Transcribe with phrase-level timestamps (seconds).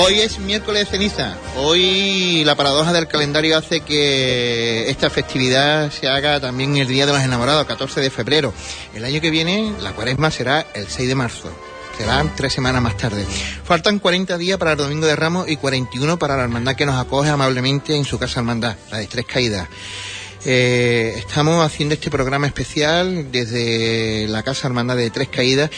[0.00, 1.36] Hoy es miércoles de ceniza.
[1.56, 7.12] Hoy la paradoja del calendario hace que esta festividad se haga también el Día de
[7.12, 8.54] los Enamorados, 14 de febrero.
[8.94, 11.50] El año que viene la cuaresma será el 6 de marzo.
[11.98, 13.26] Serán tres semanas más tarde.
[13.64, 16.94] Faltan 40 días para el Domingo de Ramos y 41 para la hermandad que nos
[16.94, 19.68] acoge amablemente en su casa hermandad, la de Tres Caídas.
[20.44, 25.70] Eh, estamos haciendo este programa especial desde la Casa Hermandad de Tres Caídas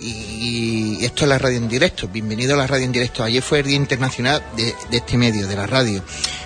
[0.00, 2.08] y esto es la radio en directo.
[2.08, 3.22] Bienvenido a la radio en directo.
[3.22, 6.02] Ayer fue el Día Internacional de, este medio, de la radio.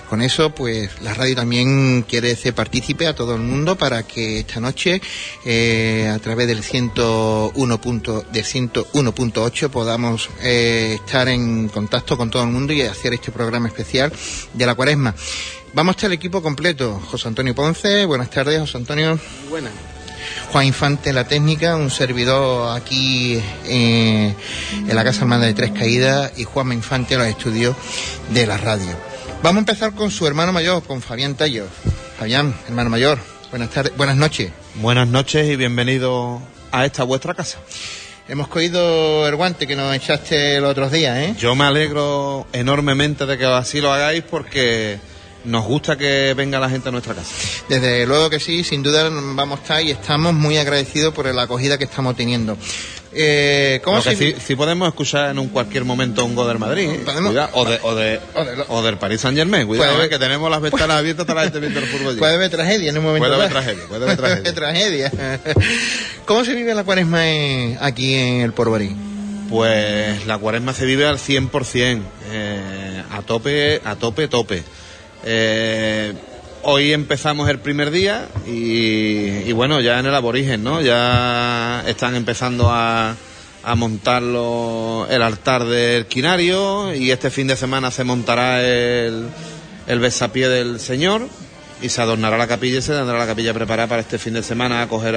[0.09, 4.39] Con eso, pues la radio también quiere ser partícipe a todo el mundo para que
[4.39, 5.01] esta noche,
[5.45, 12.49] eh, a través del 101.8, del 101.8 podamos eh, estar en contacto con todo el
[12.49, 14.11] mundo y hacer este programa especial
[14.53, 15.15] de la cuaresma.
[15.73, 17.01] Vamos a estar el equipo completo.
[17.09, 19.19] José Antonio Ponce, buenas tardes, José Antonio.
[19.49, 19.73] Buenas.
[20.51, 24.33] Juan Infante la técnica, un servidor aquí eh,
[24.87, 27.75] en la Casa Hermana de Tres Caídas y Juan Infante los estudios
[28.29, 28.91] de la radio.
[29.41, 31.65] Vamos a empezar con su hermano mayor, con Fabián Tallo.
[32.17, 33.17] Fabián, hermano mayor,
[33.49, 34.51] buenas tardes, buenas noches.
[34.75, 37.59] Buenas noches y bienvenido a esta vuestra casa.
[38.27, 41.35] Hemos cogido el guante que nos echaste los otros días, ¿eh?
[41.37, 44.97] Yo me alegro enormemente de que así lo hagáis porque
[45.45, 47.33] nos gusta que venga la gente a nuestra casa.
[47.67, 51.43] Desde luego que sí, sin duda vamos a estar y estamos muy agradecidos por la
[51.43, 52.57] acogida que estamos teniendo.
[53.15, 57.05] Eh, ¿cómo si, podemos escuchar en un cualquier momento un gol del Madrid, ¿eh?
[57.53, 58.19] o, de, o, de,
[58.69, 61.59] o, del Paris Saint Germain, cuidado, ver, que tenemos las ventanas abiertas para la gente
[61.59, 62.17] viendo el fútbol.
[62.17, 63.27] Puede haber tragedia en un momento.
[63.27, 64.53] Puede haber tragedia, puede haber tragedia.
[64.53, 65.11] tragedia.
[66.25, 67.21] ¿Cómo se vive la cuaresma
[67.81, 68.95] aquí en el Porvorí?
[69.47, 74.63] Pues la cuaresma se vive al 100%, eh, a tope, a tope, tope.
[75.25, 76.13] Eh,
[76.63, 80.81] hoy empezamos el primer día y, bueno, ya en el aborigen, ¿no?
[80.81, 83.15] Ya están empezando a,
[83.63, 89.27] a montar el altar del quinario y este fin de semana se montará el,
[89.87, 91.27] el besapié del Señor
[91.83, 94.41] y se adornará la capilla y se tendrá la capilla preparada para este fin de
[94.41, 95.15] semana a acoger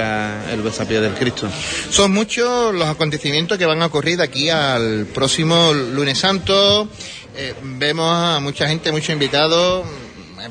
[0.51, 1.47] el besapié del Cristo.
[1.89, 6.89] Son muchos los acontecimientos que van a ocurrir de aquí al próximo lunes santo.
[7.39, 9.85] Eh, vemos a mucha gente, muchos invitados.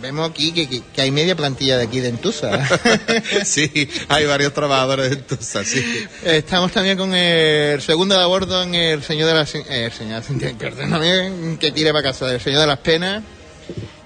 [0.01, 2.65] Vemos aquí que, hay media plantilla de aquí de Entusa.
[3.45, 6.07] sí, hay varios trabajadores de Entusa, sí.
[6.23, 9.53] Estamos también con el segundo de a bordo en el Señor de las...
[9.55, 10.23] Eh, el señor,
[10.59, 13.25] perdóname, que tire para casa, el Señor de las Penas,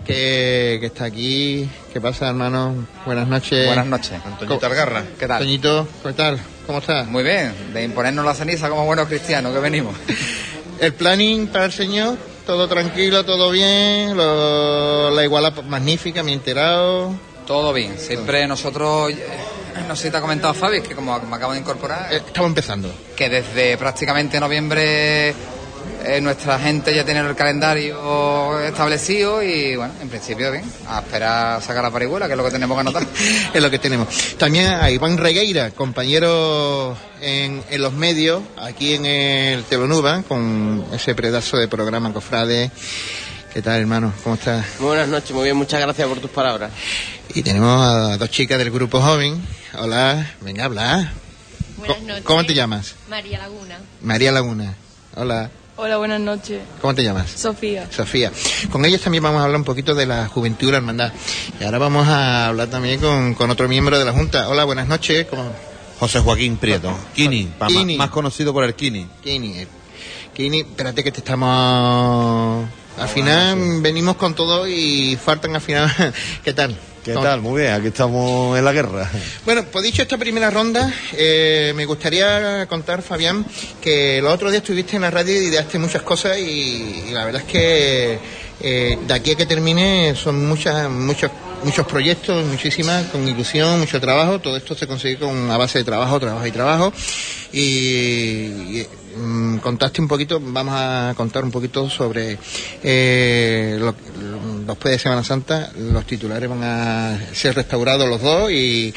[0.07, 1.69] que, está aquí.
[1.93, 2.87] ¿Qué pasa, hermano?
[3.05, 3.67] Buenas noches.
[3.67, 4.12] Buenas noches.
[4.25, 5.05] Antoñito Algarra.
[5.19, 5.43] ¿Qué tal?
[5.43, 6.41] Antoñito, ¿qué tal?
[6.67, 7.07] ¿Cómo estás?
[7.09, 9.95] Muy bien, de imponernos la ceniza como buenos cristianos que venimos.
[10.81, 12.30] ¿El planning para el Señor?
[12.47, 17.15] Todo tranquilo, todo bien, la iguala magnífica, me he enterado.
[17.47, 19.27] Todo bien, siempre nosotros, eh,
[19.89, 22.12] no sé si te ha comentado Fabi, que como me acabo de incorporar...
[22.12, 22.93] Eh, estamos empezando.
[23.17, 25.34] Que desde prácticamente noviembre
[26.05, 31.57] eh, nuestra gente ya tiene el calendario establecido y bueno, en principio bien, a esperar
[31.57, 33.07] a sacar la parihuela, que es lo que tenemos que anotar.
[33.55, 34.09] es lo que tenemos.
[34.39, 41.57] También a Iván Regueira, compañero en, los medios, aquí en el Telonuba, con ese pedazo
[41.57, 42.71] de programa Cofrade.
[43.53, 44.12] ¿Qué tal, hermano?
[44.23, 44.65] ¿Cómo estás?
[44.79, 46.71] buenas noches, muy bien, muchas gracias por tus palabras.
[47.35, 49.45] Y tenemos a dos chicas del grupo joven.
[49.75, 51.12] Hola, venga, habla.
[51.77, 52.25] Buenas noches.
[52.25, 52.95] ¿Cómo te llamas?
[53.09, 53.79] María Laguna.
[54.03, 54.75] María Laguna.
[55.17, 55.51] Hola.
[55.83, 56.61] Hola, buenas noches.
[56.83, 57.31] ¿Cómo te llamas?
[57.31, 57.91] Sofía.
[57.91, 58.31] Sofía.
[58.71, 61.11] Con ellas también vamos a hablar un poquito de la juventud y la hermandad.
[61.59, 64.51] Y ahora vamos a hablar también con, otro miembro de la Junta.
[64.51, 65.27] Hola, buenas noches.
[65.99, 66.95] José Joaquín Prieto.
[67.15, 67.49] Kini,
[67.97, 69.09] Más, conocido por el Kini.
[69.25, 69.67] Kini.
[70.35, 72.69] Kini, espérate que te estamos...
[73.00, 75.91] Al final venimos con todo y faltan al final...
[76.44, 76.77] ¿Qué tal?
[77.03, 77.41] ¿Qué tal?
[77.41, 79.11] Muy bien, aquí estamos en la guerra.
[79.47, 83.47] Bueno, pues dicho esta primera ronda, eh, me gustaría contar, Fabián,
[83.81, 87.41] que el otro día estuviste en la radio y ideaste muchas cosas y, la verdad
[87.41, 88.19] es que
[88.61, 91.31] eh, de aquí a que termine son muchas, muchos,
[91.64, 94.41] muchos proyectos, muchísimas, con ilusión, mucho trabajo.
[94.41, 96.93] Todo esto se consigue con a base de trabajo, trabajo y trabajo.
[97.50, 98.85] y
[99.62, 102.39] contaste un poquito, vamos a contar un poquito sobre
[102.83, 103.95] eh, lo,
[104.67, 108.93] después de Semana Santa, los titulares van a ser restaurados los dos y,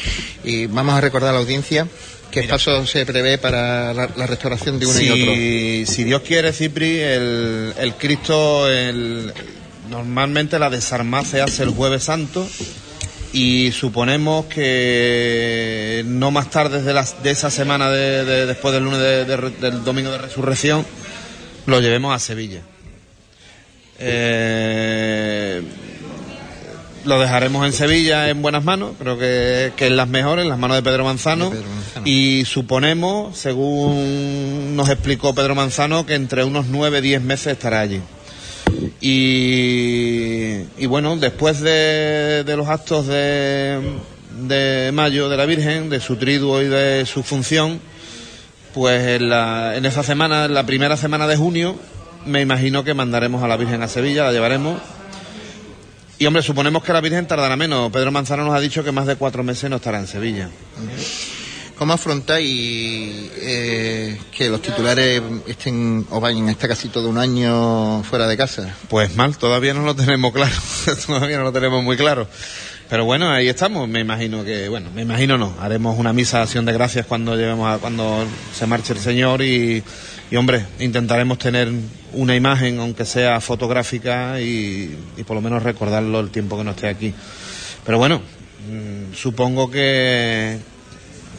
[0.70, 1.88] vamos a recordar a la audiencia
[2.32, 5.94] qué paso se prevé para la, restauración de uno y otro.
[5.94, 9.32] Si Dios quiere, Cipri, el, el Cristo, el,
[9.90, 12.48] normalmente la desarmada se hace el Jueves Santo
[13.34, 19.84] y suponemos que no más tarde de, de esa semana de, después del lunes del
[19.84, 20.86] domingo de resurrección
[21.66, 22.62] lo llevemos a Sevilla.
[24.00, 25.62] Eh,
[27.06, 30.60] lo dejaremos en Sevilla en buenas manos, creo que, que en las mejores, en las
[30.60, 31.52] manos de Pedro Manzano,
[32.06, 38.02] y suponemos, según nos explicó Pedro Manzano, que entre unos nueve diez meses estará allí.
[39.02, 43.80] Y, y bueno, después de, de los actos de,
[44.48, 47.80] de mayo de la Virgen, de su triduo y de su función,
[48.74, 51.76] pues en, la, en esa semana, en la primera semana de junio,
[52.26, 54.80] me imagino que mandaremos a la Virgen a Sevilla, la llevaremos.
[56.20, 57.92] Y hombre, suponemos que la Virgen tardará menos.
[57.92, 60.50] Pedro Manzano nos ha dicho que más de cuatro meses no estará en Sevilla.
[61.78, 68.04] ¿Cómo afrontáis eh, que los titulares estén o vayan a estar casi todo un año
[68.04, 68.76] fuera de casa?
[68.90, 70.56] Pues mal, todavía no lo tenemos claro,
[71.08, 72.28] todavía no lo tenemos muy claro.
[72.90, 73.90] Pero bueno, ahí estamos.
[73.90, 75.56] Me imagino que, bueno, me imagino no.
[75.60, 78.24] Haremos una misa de acción de gracias cuando lleguemos a, cuando
[78.54, 79.84] se marche el Señor y,
[80.30, 81.72] y hombre, intentaremos tener
[82.12, 86.72] una imagen, aunque sea fotográfica, y, y por lo menos recordarlo el tiempo que no
[86.72, 87.12] esté aquí.
[87.84, 88.22] Pero bueno,
[88.70, 90.60] mm, supongo que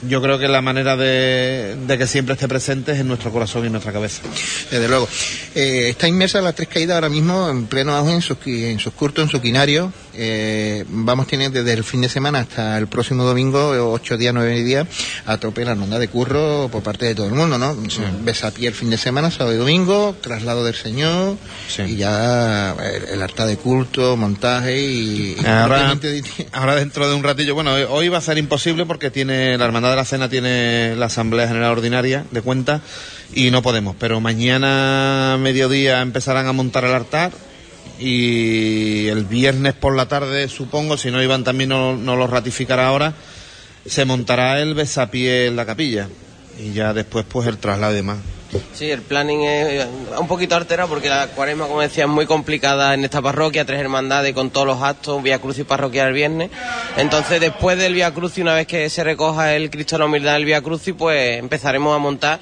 [0.09, 3.67] yo creo que la manera de, que siempre esté presente es en nuestro corazón y
[3.67, 4.23] en nuestra cabeza.
[4.71, 5.09] Desde luego.
[5.55, 8.93] Eh, está inmersa las tres caídas ahora mismo en pleno auge en sus, en sus
[8.93, 9.93] curtos, en su quinario.
[10.17, 14.17] Eh, vamos a tener desde el fin de semana hasta el próximo domingo, eh, ocho
[14.17, 14.87] días, nueve días,
[15.27, 17.77] a tope la hermandad de curro por parte de todo el mundo, ¿no?
[18.23, 21.37] Ves a pie el fin de semana, sábado y domingo, traslado del Señor,
[21.69, 21.83] Sí.
[21.83, 25.37] y ya el, el altar de culto, montaje y...
[25.41, 25.97] y Ahora,
[26.53, 29.65] ahora dentro de un ratillo, bueno, hoy- hoy va a ser imposible porque tiene la
[29.65, 32.81] Hermandad de la Cena tiene la Asamblea General Ordinaria de cuentas
[33.35, 37.33] y no podemos, pero mañana mediodía empezarán a montar el altar
[37.99, 43.15] y el viernes por la tarde, supongo, si no Iván también no, lo ratificará ahora,
[43.87, 46.09] se montará el besapié en la capilla
[46.59, 48.19] y ya después pues el traslado y demás.
[48.73, 49.89] Sí, el planning es eh,
[50.19, 53.81] un poquito alterado porque la cuaresma, como decía, es muy complicada en esta parroquia, tres
[53.81, 56.51] hermandades con todos los actos, Vía Crucis parroquial el viernes.
[56.97, 60.35] Entonces, después del Vía Crucis, una vez que se recoja el Cristo de la Humildad
[60.35, 62.39] del Vía Crucis, pues empezaremos a montar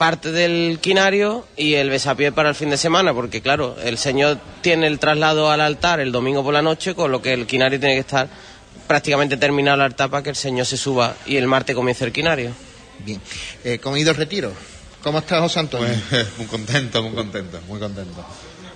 [0.00, 4.38] parte del quinario y el besapié para el fin de semana, porque claro, el Señor
[4.62, 7.78] tiene el traslado al altar el domingo por la noche, con lo que el quinario
[7.78, 8.26] tiene que estar
[8.86, 12.12] prácticamente terminado el altar para que el Señor se suba y el martes comience el
[12.12, 12.52] quinario.
[13.04, 13.20] Bien.
[13.62, 14.54] Eh, ¿Cómo ha ido el retiro?
[15.02, 15.94] ¿Cómo está José Antonio?
[16.08, 18.24] Pues, muy contento, muy contento, muy contento.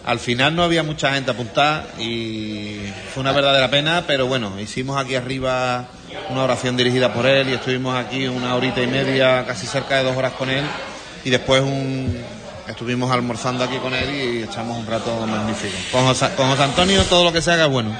[0.04, 2.80] Al final no había mucha gente apuntada y
[3.14, 5.88] fue una verdadera pena, pero bueno, hicimos aquí arriba
[6.28, 10.04] una oración dirigida por él y estuvimos aquí una horita y media, casi cerca de
[10.04, 10.64] dos horas con él
[11.24, 12.16] y después un,
[12.68, 15.74] estuvimos almorzando aquí con él y echamos un rato magnífico.
[15.92, 17.96] Con José, con José Antonio todo lo que se haga es bueno.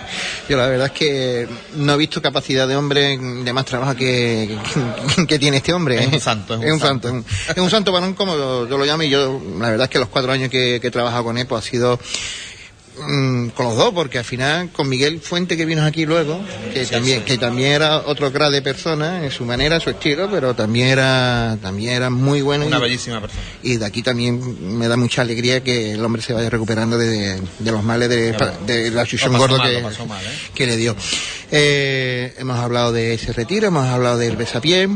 [0.49, 4.59] Yo la verdad es que no he visto capacidad de hombre de más trabajo que,
[5.17, 6.00] que, que tiene este hombre.
[6.00, 6.21] Es un ¿eh?
[6.21, 7.09] santo, es un es un santo.
[7.09, 7.29] santo.
[7.29, 9.85] Es un, es un santo varón como yo, yo lo llamo y yo la verdad
[9.85, 11.99] es que los cuatro años que, que he trabajado con él pues ha sido
[12.99, 16.41] mm, con los dos porque al final con Miguel Fuente que vino aquí luego
[16.73, 20.55] que también que también era otro grado de persona en su manera su estilo pero
[20.55, 23.43] también era también era muy bueno Una y- bellísima persona.
[23.62, 27.41] y de aquí también me da mucha alegría que el hombre se vaya recuperando de,
[27.58, 28.32] de los males de,
[28.67, 30.29] de la chuchón gordo mal, que, mal, ¿eh?
[30.55, 30.94] que le dio.
[31.50, 34.88] Eh, hemos hablado de ese retiro, hemos hablado del besapié.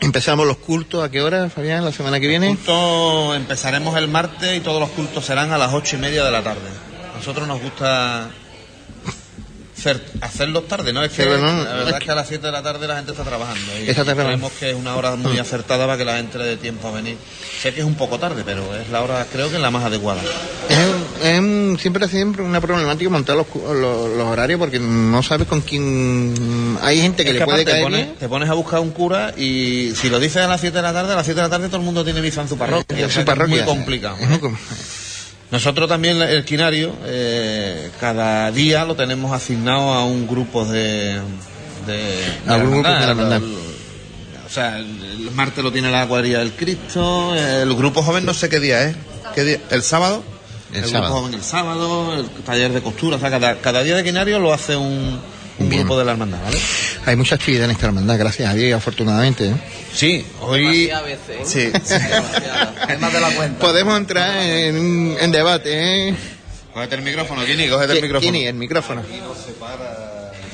[0.00, 2.48] Empezamos los cultos, ¿a qué hora, Fabián, la semana que viene?
[2.48, 6.30] Culto empezaremos el martes y todos los cultos serán a las ocho y media de
[6.30, 6.60] la tarde.
[7.20, 8.30] Nosotros nos gusta
[9.76, 11.04] hacer, hacerlos tarde, ¿no?
[11.04, 12.96] Es que no, la verdad es es que a las 7 de la tarde la
[12.96, 13.72] gente está trabajando.
[13.78, 16.88] Y creemos que es una hora muy acertada para que la gente le dé tiempo
[16.88, 17.18] a venir.
[17.60, 19.84] Sé que es un poco tarde, pero es la hora, creo que es la más
[19.84, 20.22] adecuada.
[20.70, 25.60] Es, es siempre siempre una problemática montar los, los, los horarios porque no sabes con
[25.60, 26.78] quién...
[26.80, 28.16] Hay gente que Es le puede caer te, pones, bien.
[28.18, 30.94] te pones a buscar un cura y si lo dices a las 7 de la
[30.94, 32.98] tarde, a las 7 de la tarde todo el mundo tiene misa en su parroquia.
[32.98, 33.60] en su parroquia.
[33.60, 34.16] Es muy complicado.
[35.50, 41.20] Nosotros también el quinario, eh, cada día lo tenemos asignado a un grupo de...
[41.86, 43.42] de, A un grupo de la hermandad.
[44.46, 48.34] O sea, el, el martes lo tiene la cuadrilla del Cristo, el grupo joven no
[48.34, 48.96] sé qué día es.
[49.34, 49.60] ¿Qué día?
[49.70, 50.22] ¿El sábado?
[50.72, 51.14] El grupo sábado.
[51.14, 54.52] joven el sábado, el taller de costura, o sea, cada, cada día de quinario lo
[54.52, 55.20] hace un,
[55.60, 55.82] un Bien.
[55.82, 56.58] grupo de la hermandad, ¿vale?
[57.06, 59.48] Hay mucha actividad en esta hermandad, gracias a Dios afortunadamente.
[59.50, 59.54] ¿eh?
[59.94, 60.86] Sí, hoy...
[61.04, 61.40] Veces, ¿eh?
[61.44, 61.94] Sí, sí.
[62.88, 63.58] Es más de la cuenta.
[63.60, 66.14] Podemos entrar en, en debate, ¿eh?
[66.72, 68.32] Cógete el micrófono, Kini, cógete el micrófono.
[68.32, 69.02] Kini, el micrófono.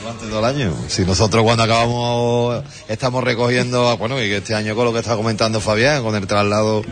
[0.03, 0.75] durante todo el año.
[0.89, 5.15] Si nosotros cuando acabamos estamos recogiendo, bueno, y que este año con lo que está
[5.17, 6.83] comentando Fabián, con el traslado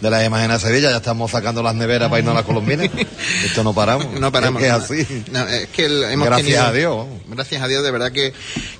[0.00, 2.88] de las imágenes a Sevilla, ya estamos sacando las neveras para irnos a las colombinas.
[3.44, 4.18] Esto no paramos.
[4.18, 4.62] No paramos.
[4.62, 5.24] Es que es así.
[5.30, 7.06] No, es que el- hemos Gracias tenido- a Dios.
[7.28, 8.32] Gracias a Dios, de verdad que,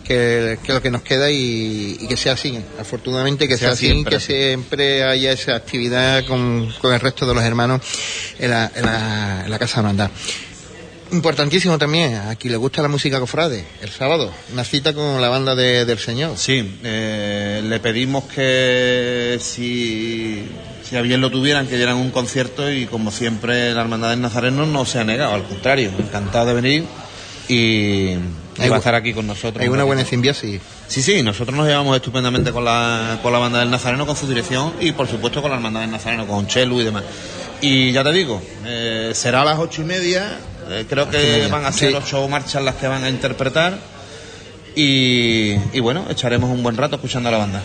[0.05, 2.59] que, que lo que nos queda y, y que sea así.
[2.81, 7.27] Afortunadamente que sea, Sea así, siempre que siempre haya esa actividad con, con el resto
[7.27, 7.81] de los hermanos
[8.39, 10.11] en la, en la, en la Casa de Hermandad.
[11.13, 15.29] Importantísimo también, a quien le gusta la música cofrade, el sábado, una cita con la
[15.29, 16.37] banda de- del Señor.
[16.37, 20.45] Sí, eh, le pedimos que si,
[20.89, 24.21] si a bien lo tuvieran, que dieran un concierto y como siempre la Hermandad del
[24.21, 26.85] Nazareno no se ha negado, al contrario, encantado de venir
[27.49, 27.55] y,
[28.13, 29.61] y va a estar aquí con nosotros.
[29.61, 30.61] Hay un una buena simbiosis.
[30.87, 34.29] Sí, sí, nosotros nos llevamos estupendamente con la, con la banda del Nazareno, con su
[34.29, 37.03] dirección y por supuesto con la hermandad del Nazareno, con Chelu y demás.
[37.61, 40.39] Y ya te digo, eh, será a las ocho y media,
[40.71, 41.97] eh, creo y que van a ser sí.
[41.97, 43.79] ocho marchas las que van a interpretar
[44.77, 47.63] y, y bueno, echaremos un buen rato escuchando a la banda.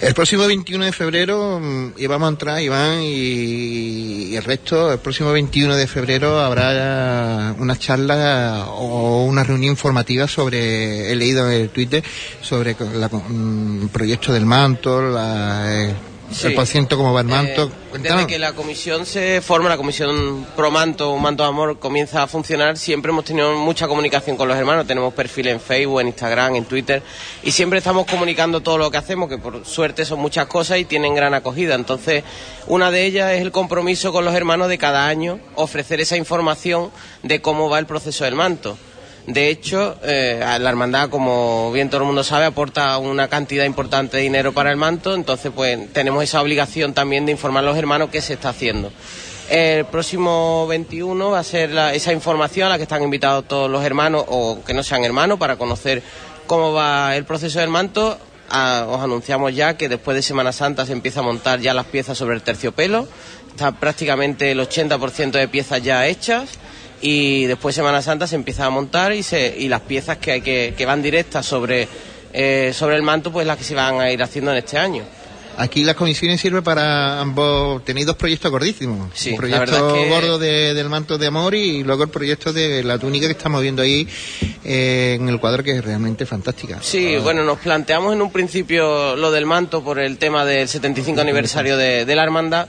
[0.00, 4.98] El próximo 21 de febrero mm, íbamos a entrar, Iván y, y el resto, el
[4.98, 11.62] próximo 21 de febrero habrá una charla o una reunión informativa sobre, he leído en
[11.62, 12.02] el Twitter,
[12.42, 15.94] sobre la- mm, el proyecto del manto, la, eh,
[16.34, 16.48] Sí.
[16.48, 17.70] el paciente cómo va el manto.
[17.94, 22.24] Eh, desde que la comisión se forma, la comisión Pro Manto, manto de amor, comienza
[22.24, 24.86] a funcionar, siempre hemos tenido mucha comunicación con los hermanos.
[24.86, 27.02] Tenemos perfil en Facebook, en Instagram, en Twitter,
[27.44, 30.84] y siempre estamos comunicando todo lo que hacemos, que por suerte son muchas cosas y
[30.84, 31.76] tienen gran acogida.
[31.76, 32.24] Entonces,
[32.66, 36.90] una de ellas es el compromiso con los hermanos de cada año ofrecer esa información
[37.22, 38.76] de cómo va el proceso del manto.
[39.26, 44.18] De hecho, eh, la hermandad, como bien todo el mundo sabe, aporta una cantidad importante
[44.18, 47.78] de dinero para el manto, entonces pues tenemos esa obligación también de informar a los
[47.78, 48.92] hermanos qué se está haciendo.
[49.48, 53.70] El próximo 21 va a ser la- esa información a la que están invitados todos
[53.70, 56.02] los hermanos o que no sean hermanos para conocer
[56.46, 58.18] cómo va el proceso del manto.
[58.50, 61.86] Ah, os anunciamos ya que después de Semana Santa se empieza a montar ya las
[61.86, 63.08] piezas sobre el terciopelo.
[63.50, 66.50] Está prácticamente el 80% de piezas ya hechas
[67.00, 70.40] y después Semana Santa se empieza a montar y, se, y las piezas que, hay
[70.40, 71.86] que, que van directas sobre,
[72.32, 75.02] eh, sobre el manto, pues las que se van a ir haciendo en este año.
[75.56, 77.84] Aquí las comisiones sirven para ambos.
[77.84, 79.10] Tenéis dos proyectos gordísimos.
[79.14, 82.08] Sí, un la proyecto es que- gordo de- del manto de amor y luego el
[82.08, 84.08] proyecto de la túnica que estamos viendo ahí
[84.64, 86.78] eh, en el cuadro que es realmente fantástica.
[86.82, 91.20] Sí, bueno, nos planteamos en un principio lo del manto por el tema del 75
[91.20, 92.66] aniversario de, de la hermandad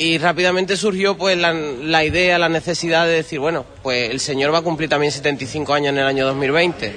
[0.00, 4.58] y rápidamente surgió pues la, idea, la necesidad de decir, bueno, pues el señor va
[4.58, 6.96] a cumplir también 75 años en el año 2020.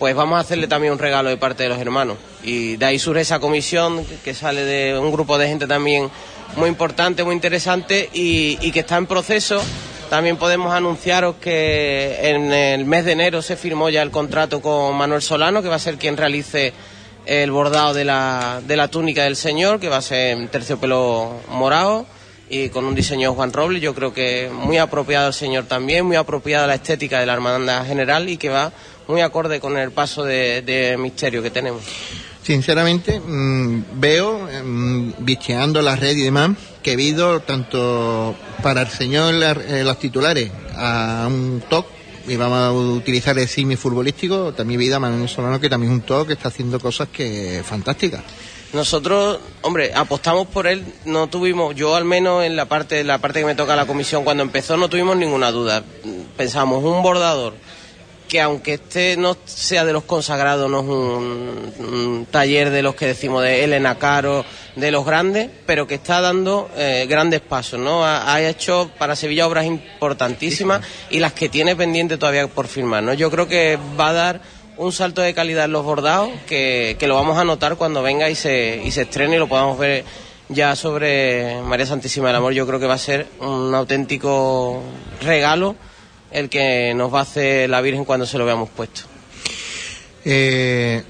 [0.00, 2.16] Pues vamos a hacerle también un regalo de parte de los hermanos.
[2.42, 6.10] Y de ahí surge esa comisión que- sale de un grupo de gente también
[6.56, 9.62] muy importante, muy interesante y, y que está en proceso.
[10.10, 14.96] También podemos anunciaros que en el mes de enero se firmó ya el contrato con
[14.96, 16.72] Manuel Solano, que va a ser quien realice
[17.26, 21.30] el bordado de la, de la túnica del Señor, que va a ser en terciopelo
[21.50, 22.06] morado
[22.48, 23.82] y con un diseño de Juan Robles.
[23.82, 27.86] Yo creo que muy apropiado al Señor también, muy apropiada la estética de la hermandad
[27.86, 28.72] general y que va
[29.08, 31.82] muy acorde con el paso de, misterio que tenemos.
[32.42, 36.50] Sinceramente, mm, veo, mm, bicheando la red y demás,
[36.82, 41.86] que he habido tanto para el señor eh, los titulares a un top,
[42.26, 45.92] y vamos a utilizar el símil futbolístico, también he habido a Manuel Solano, que también
[45.92, 48.22] es un top que está haciendo cosas que fantásticas.
[48.74, 53.38] Nosotros, hombre, apostamos por él, no tuvimos, yo al menos en la parte, la parte
[53.38, 55.84] que me toca la comisión cuando empezó no tuvimos ninguna duda.
[56.36, 57.54] Pensamos un bordador
[58.26, 62.96] que aunque este no sea de los consagrados, no es un, un taller de los
[62.96, 67.78] que decimos de Elena Caro, de los grandes, pero que está dando eh, grandes pasos,
[67.78, 68.04] ¿no?
[68.04, 73.04] Ha, ha hecho para Sevilla obras importantísimas y las que tiene pendiente todavía por firmar,
[73.04, 73.14] ¿no?
[73.14, 74.40] Yo creo que va a dar
[74.76, 78.28] un salto de calidad en los bordados que, que lo vamos a notar cuando venga
[78.30, 80.04] y se, y se estrene y lo podamos ver
[80.48, 82.52] ya sobre María Santísima del Amor.
[82.52, 84.82] Yo creo que va a ser un auténtico
[85.22, 85.76] regalo
[86.30, 89.02] el que nos va a hacer la Virgen cuando se lo veamos puesto.
[90.24, 91.02] Eh,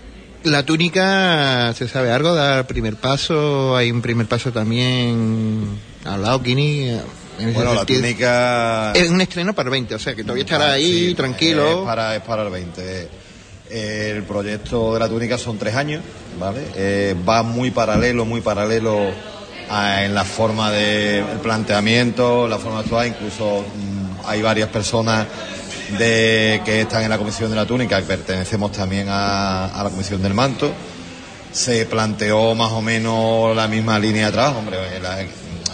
[0.44, 2.35] la túnica, ¿se sabe algo?
[2.35, 3.76] ¿Da el primer paso?
[3.76, 7.00] ¿Hay un primer paso también al lado, Kini?
[7.38, 8.92] Bueno, la túnica...
[8.92, 11.80] Es un estreno para el 20, o sea que todavía estará ahí, Sí, tranquilo.
[11.80, 13.24] Es para, es para el 20.
[13.75, 16.00] Eh, El proyecto de la túnica son tres años,
[16.38, 16.61] ¿vale?
[16.76, 19.11] Eh, va muy paralelo, muy paralelo
[19.69, 25.26] en la forma de planteamiento, la forma de actuar, incluso mm, hay varias personas
[25.99, 30.23] de, que están en la comisión de la túnica, que pertenecemos también a, la comisión
[30.23, 30.71] del manto.
[31.50, 35.19] Se planteó más o menos la misma línea de trabajo, hombre, la,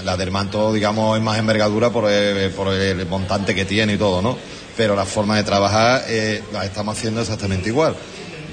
[0.04, 4.38] la del manto, digamos, es más envergadura por el montante que tiene y todo, ¿no?
[4.80, 7.94] Pero la forma de trabajar eh, la estamos haciendo exactamente igual.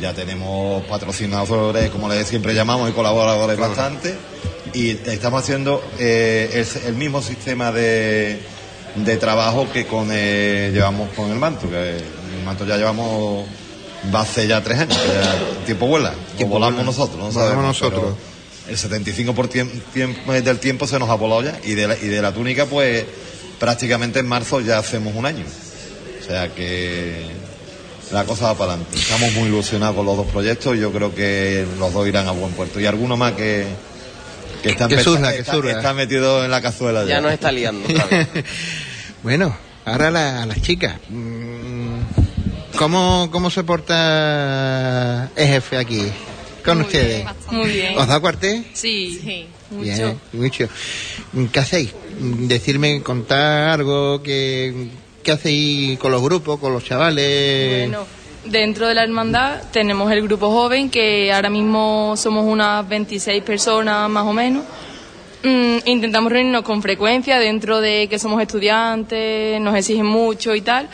[0.01, 4.13] Ya tenemos patrocinadores, como les siempre llamamos, y colaboradores bastante,
[4.73, 8.41] y estamos haciendo eh, el, el mismo sistema de,
[8.95, 13.45] de trabajo que con eh, llevamos con el manto, que el manto ya llevamos
[14.13, 16.11] va hace ya tres años, que ya el tiempo vuela,
[16.43, 16.91] o volamos vuela.
[16.91, 18.15] nosotros, no sabemos, nosotros.
[18.67, 21.95] el 75% por tiem- tiempo- del tiempo se nos ha volado ya y de, la,
[21.97, 23.05] y de la túnica pues
[23.61, 25.45] prácticamente en marzo ya hacemos un año.
[26.27, 27.21] O sea que
[28.11, 28.97] la cosa va para adelante.
[28.99, 32.31] Estamos muy ilusionados con los dos proyectos y yo creo que los dos irán a
[32.31, 32.81] buen puerto.
[32.81, 33.65] Y alguno más que,
[34.61, 37.09] Que está, Que surja, que está- metido en la cazuela ya.
[37.15, 38.27] Ya nos está liando otra vez.
[39.23, 39.55] bueno,
[39.85, 40.95] ahora la- las chicas.
[41.09, 41.99] Mm,
[42.77, 46.03] ¿Cómo, ¿Cómo se porta el jefe aquí
[46.65, 47.23] con Muy ustedes?
[47.23, 47.97] bien, Muy bien.
[47.97, 48.65] ¿Os da cuartel?
[48.73, 49.47] Sí, Sí.
[49.71, 49.83] mucho.
[49.83, 50.67] Bien, mucho.
[51.53, 51.93] ¿Qué hacéis?
[52.19, 54.89] Decirme, contar algo que,
[55.27, 57.89] ¿qué hacéis con los grupos, con los chavales?
[57.89, 58.05] Bueno,
[58.45, 64.09] dentro de la hermandad tenemos el grupo joven, que ahora mismo somos unas 26 personas
[64.09, 64.63] más o menos.
[65.43, 70.87] Mm, intentamos reunirnos con frecuencia dentro de que somos estudiantes, nos exigen mucho y tal.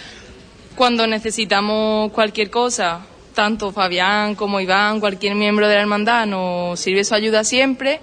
[0.76, 7.04] Cuando necesitamos cualquier cosa, tanto Fabián como Iván, cualquier miembro de la hermandad, nos sirve
[7.04, 8.00] su ayuda siempre.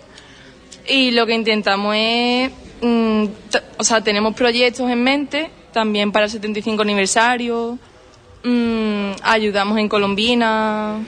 [0.89, 3.25] Y lo que intentamos es, mm,
[3.79, 7.79] o sea, tenemos proyectos en mente también para el 75 aniversario.
[8.45, 10.99] mm, ayudamos en Colombina.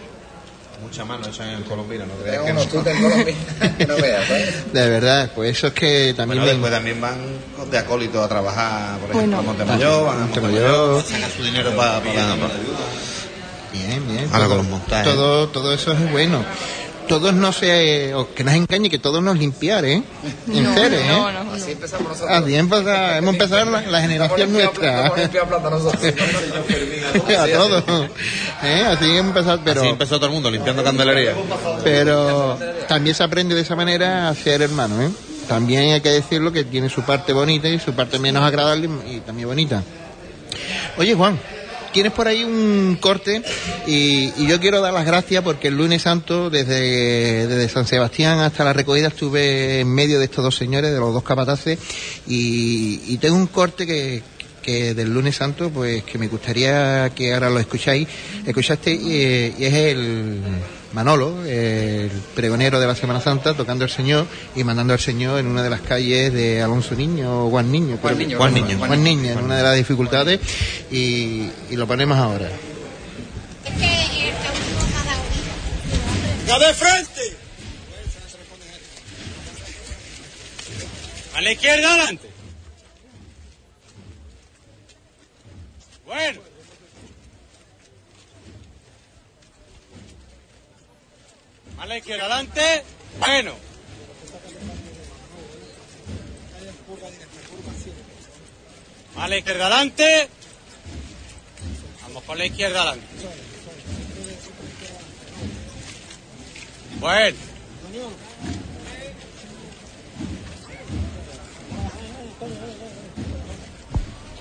[0.83, 3.95] Mucha mano esa en Colombina, no creas que no.
[3.95, 4.73] no veas, ¿sabes?
[4.73, 6.41] De verdad, pues eso es que también...
[6.41, 7.19] Bueno, me- después también van
[7.71, 9.39] de acólito a trabajar, por ejemplo, Bueno.
[9.39, 11.03] a Montemayor, van a Montemayor.
[11.05, 12.01] Sacan su dinero para...
[12.01, 12.55] para, para-
[13.73, 14.29] Bien, bien.
[14.33, 15.15] Ahora todo, con los montajes.
[15.15, 16.45] Todo, todo eso es bueno.
[17.13, 18.15] Todos no se...
[18.15, 20.03] o que nos engañe que todos nos limpiar, ¿eh?
[20.49, 21.05] En No, serio, ¿eh?
[21.09, 21.53] no, no, no.
[21.53, 22.31] Así empezamos nosotros.
[22.31, 25.07] Así empezamos, hemos empezado la, la generación nuestra.
[25.07, 26.03] Hemos limpiado plata nosotros.
[27.39, 27.85] a todos.
[28.63, 28.85] ¿Eh?
[28.87, 29.81] Así empezado, pero...
[29.83, 31.35] Así empezó todo el mundo, limpiando candelería.
[31.85, 35.11] pero también se aprende de esa manera a ser hermano, ¿eh?
[35.49, 39.19] También hay que decirlo que tiene su parte bonita y su parte menos agradable y
[39.19, 39.83] también bonita.
[40.97, 41.39] Oye, Juan,
[41.93, 43.43] tienes por ahí un corte
[43.87, 48.73] y, yo quiero dar las gracias porque el lunes santo, desde, San Sebastián hasta la
[48.73, 51.79] recogida, estuve en medio de estos dos señores, de los dos capataces,
[52.27, 54.23] y, tengo un corte que,
[54.95, 58.09] del lunes santo, pues que me gustaría que ahora lo escucháis,
[58.47, 60.41] escuchaste, y, y es el
[60.93, 65.47] Manolo, el pregonero de la Semana Santa, tocando el Señor y mandando al Señor en
[65.47, 67.99] una de las calles de Alonso Niño o Juan Niño.
[68.01, 68.87] Juan Niño, Juan Niño, Niño.
[68.87, 70.41] Juan Niño, en una de las dificultades
[70.91, 72.49] y, y lo ponemos ahora.
[73.79, 74.03] Vida.
[76.47, 77.37] ¡Ya de frente!
[81.35, 82.29] A la izquierda adelante.
[86.05, 86.52] Bueno.
[91.83, 92.85] A la izquierda adelante.
[93.19, 93.55] Bueno.
[99.17, 100.29] A la izquierda adelante.
[102.03, 103.07] Vamos con la izquierda adelante.
[107.01, 107.37] Bueno.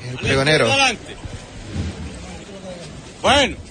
[0.07, 0.67] El pregonero.
[0.67, 1.15] adelante.
[3.23, 3.70] Bueno.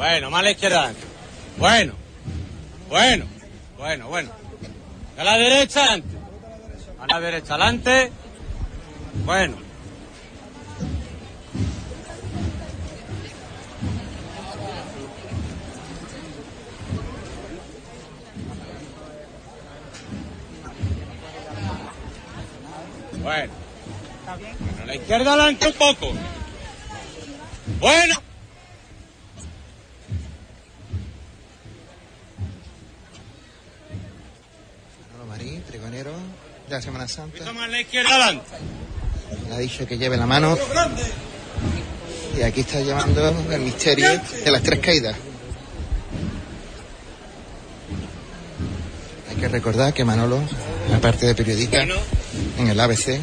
[0.00, 0.92] Bueno, más a la izquierda.
[1.58, 1.92] Bueno.
[2.88, 3.26] Bueno.
[3.76, 4.30] Bueno, bueno.
[5.18, 6.16] A la derecha adelante.
[7.00, 8.10] A la derecha adelante.
[9.26, 9.58] Bueno.
[23.22, 23.52] Bueno.
[24.82, 26.12] A la izquierda adelante un poco.
[27.80, 28.30] Bueno.
[35.79, 36.04] Manolo De
[36.68, 37.44] la Semana Santa.
[37.44, 38.46] Toma la izquierda adelante.
[39.48, 40.56] Le ha dicho que lleve la mano
[42.38, 45.16] y aquí está llevando el misterio de las tres caídas.
[49.28, 50.40] Hay que recordar que Manolo,
[50.94, 53.18] aparte de periodista en el ABC,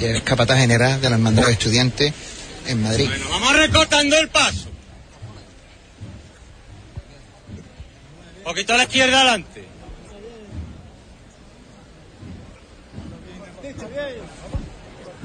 [0.00, 2.14] y es capataz general de la Hermandad de Estudiantes
[2.66, 3.08] en Madrid.
[3.08, 4.70] Bueno, vamos recortando el paso.
[8.42, 9.73] Poquito a la izquierda adelante.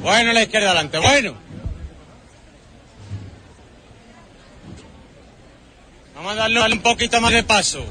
[0.01, 1.35] Bueno, la izquierda adelante, bueno.
[6.15, 7.85] Vamos a darle un poquito más de paso.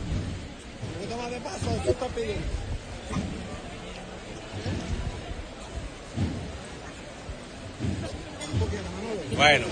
[9.36, 9.66] Bueno.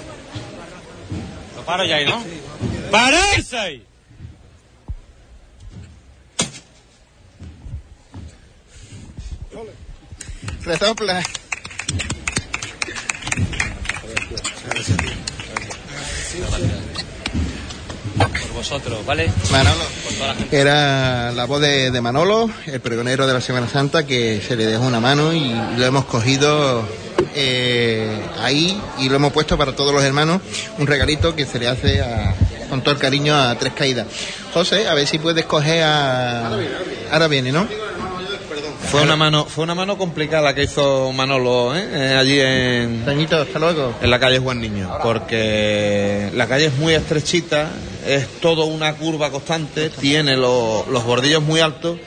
[1.57, 2.23] Lo paro ya ahí, ¿no?
[2.91, 3.87] ¡Pararse ahí!
[18.19, 19.31] Por vosotros, ¿vale?
[19.51, 19.85] Manolo.
[20.51, 24.67] Era la voz de, de Manolo, el pregonero de la Semana Santa, que se le
[24.67, 26.87] dejó una mano y lo hemos cogido
[27.35, 30.41] eh, ahí y lo hemos puesto para todos los hermanos,
[30.79, 32.35] un regalito que se le hace a-
[32.71, 34.07] con todo el cariño a Tres Caídas.
[34.55, 36.59] José, a ver si puedes coger a...
[37.13, 37.69] Ahora viene, ¿no?
[38.91, 41.87] Fue una mano, fue una mano complicada la que hizo Manolo ¿eh?
[41.93, 43.95] Eh, allí en, hasta luego.
[44.01, 47.69] en la calle Juan Niño, porque la calle es muy estrechita,
[48.07, 51.99] es todo una curva constante, tiene lo- los bordillos muy altos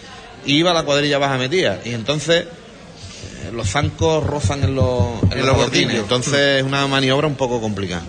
[0.46, 1.80] y iba la cuadrilla baja metida.
[1.84, 5.86] Y entonces eh, los zancos rozan en los, en En los los bordines.
[5.88, 6.04] bordillos.
[6.04, 8.04] Entonces es una maniobra un poco complicada.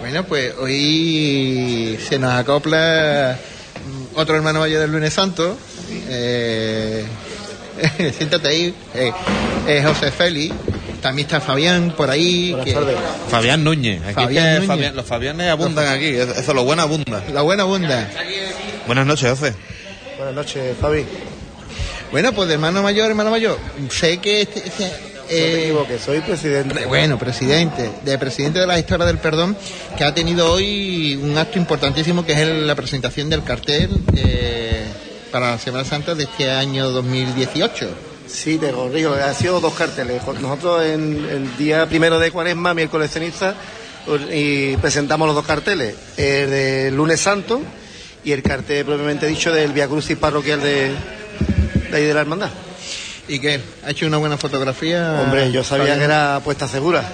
[0.00, 3.38] Bueno, pues hoy se nos acopla
[4.16, 5.56] otro hermano mayor del lunes santo.
[6.08, 7.04] Eh,
[8.16, 8.74] siéntate ahí.
[8.94, 9.12] eh,
[9.66, 10.54] eh, José Félix.
[11.00, 12.56] También está Fabián por ahí.
[12.64, 12.76] que-
[13.28, 14.00] Fabián Núñez.
[14.04, 14.68] Aquí Fabián Núñez.
[14.68, 17.22] Fabian- los Fabianes abundan aquí, eso eso, lo bueno abunda.
[17.32, 18.08] La buena bunda.
[18.86, 19.54] Buenas noches, José.
[20.16, 21.04] Buenas noches, Fabi.
[22.12, 23.58] Bueno, pues de hermano mayor, hermano mayor.
[23.90, 24.90] Sé que este, este, No
[25.28, 26.74] te eh, equivoques, soy presidente.
[26.74, 29.56] Pre- Bueno, presidente, de presidente de la historia del perdón,
[29.96, 34.61] que ha tenido hoy un acto importantísimo que es el- la presentación del cartel eh,
[35.32, 37.88] para la Semana Santa de este año 2018.
[38.28, 40.22] Sí, te corrijo, ha sido dos carteles.
[40.40, 43.54] Nosotros en el día primero de cuaresma, miércoles ceniza,
[44.30, 47.60] y presentamos los dos carteles, el del lunes santo
[48.22, 50.90] y el cartel propiamente dicho del Via Crucis parroquial de,
[51.90, 52.50] de ahí de la hermandad.
[53.26, 53.60] ¿Y qué?
[53.86, 55.20] ¿Ha hecho una buena fotografía?
[55.22, 57.04] Hombre, yo sabía que era puesta segura.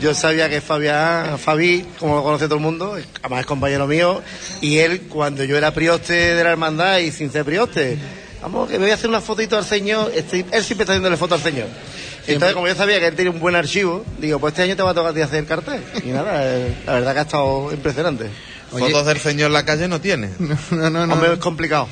[0.00, 4.22] Yo sabía que Fabián, Fabi, como lo conoce todo el mundo, además es compañero mío,
[4.60, 7.98] y él, cuando yo era prioste de la hermandad y sin ser prioste,
[8.40, 11.16] vamos, que me voy a hacer una fotito al señor, estoy- él siempre está haciéndole
[11.16, 11.66] foto al señor.
[12.26, 14.82] Entonces, como yo sabía que él tiene un buen archivo, digo, pues este año te
[14.82, 15.82] va a tocar a ti hacer el cartel.
[16.04, 18.26] Y nada, eh, la verdad que ha estado impresionante.
[18.72, 20.30] Oye- Fotos del señor en la calle no tiene.
[20.70, 21.14] No, no, no.
[21.14, 21.86] Hombre, es complicado.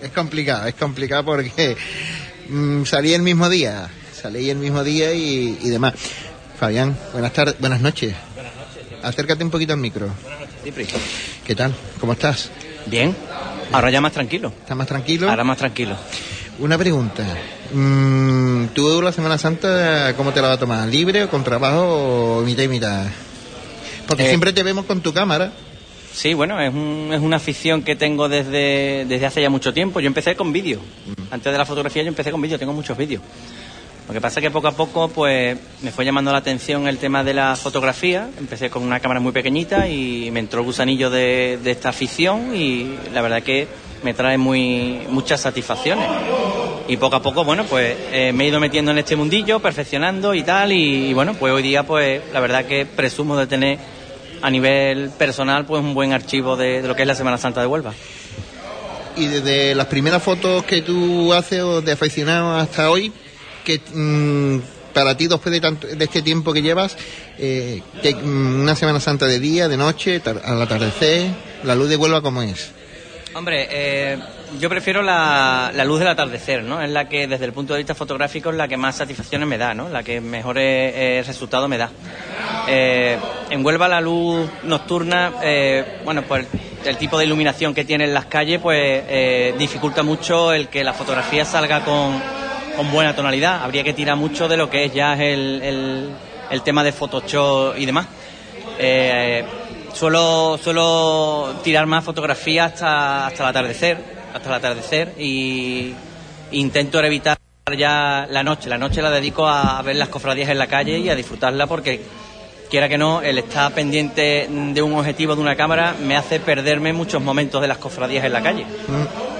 [0.00, 1.76] Es complicado, es complicado porque
[2.48, 3.88] mm, salí el mismo día,
[4.20, 5.94] salí el mismo día y, y demás.
[6.58, 8.14] Fabián, buenas tardes, buenas noches.
[8.34, 9.04] Buenas noches.
[9.04, 10.08] Acércate un poquito al micro.
[10.64, 10.86] Cipri.
[11.44, 11.74] ¿Qué tal?
[12.00, 12.50] ¿Cómo estás?
[12.86, 13.14] Bien,
[13.72, 14.52] ahora ya más tranquilo.
[14.60, 15.28] ¿Estás más tranquilo?
[15.28, 15.96] Ahora más tranquilo.
[16.58, 17.24] Una pregunta.
[17.72, 20.88] Mm, ¿Tú la Semana Santa cómo te la vas a tomar?
[20.88, 23.04] ¿Libre o con trabajo o mitad y mitad?
[24.06, 25.52] Porque Eh, siempre te vemos con tu cámara.
[26.14, 30.00] Sí, bueno, es, un- es una afición que tengo desde, desde hace ya mucho tiempo.
[30.00, 30.80] Yo empecé con vídeo.
[31.30, 33.20] Antes de la fotografía yo empecé con vídeo, tengo muchos vídeos.
[34.08, 36.98] Lo que pasa es que poco a poco pues me fue llamando la atención el
[36.98, 38.28] tema de la fotografía.
[38.38, 42.54] Empecé con una cámara muy pequeñita y me entró el gusanillo de, de esta afición
[42.54, 43.66] y la verdad que
[44.02, 46.08] me trae muy muchas satisfacciones.
[46.88, 50.34] Y poco a poco, bueno, pues eh, me he ido metiendo en este mundillo, perfeccionando
[50.34, 50.70] y tal.
[50.72, 53.78] Y, bueno, pues hoy día, pues la verdad que presumo de tener
[54.40, 57.60] a nivel personal, pues un buen archivo de, de lo que es la Semana Santa
[57.60, 57.92] de Huelva.
[59.16, 63.12] Y desde las primeras fotos que tú haces de aficionado hasta hoy,
[63.66, 66.96] que mm, para ti después de, tanto, de este tiempo que llevas,
[67.38, 71.30] eh, que, mm, una Semana Santa de día, de noche, al atardecer,
[71.64, 72.72] la luz de Huelva cómo es.
[73.34, 74.18] Hombre, eh,
[74.58, 76.80] yo prefiero la, la luz del atardecer, ¿no?
[76.80, 79.58] Es la que desde el punto de vista fotográfico es la que más satisfacciones me
[79.58, 79.90] da, ¿no?
[79.90, 81.90] La que mejores eh, resultados me da.
[82.68, 83.18] Eh,
[83.50, 86.46] en Huelva la luz nocturna, eh, bueno, pues
[86.86, 90.94] el tipo de iluminación que tienen las calles, pues eh, dificulta mucho el que la
[90.94, 92.22] fotografía salga con,
[92.76, 93.62] con buena tonalidad.
[93.62, 96.12] Habría que tirar mucho de lo que es ya el,
[96.50, 98.06] el, tema de Photoshop y demás.
[98.78, 99.44] Eh,
[99.92, 103.98] suelo, suelo tirar más fotografía hasta, hasta el atardecer,
[104.34, 105.94] hasta el atardecer y
[106.52, 107.38] intento evitar
[107.76, 108.68] ya la noche.
[108.68, 112.02] La noche la dedico a ver las cofradías en la calle y a disfrutarla porque
[112.70, 116.92] quiera que no, el estar pendiente de un objetivo de una cámara me hace perderme
[116.92, 118.66] muchos momentos de las cofradías en la calle.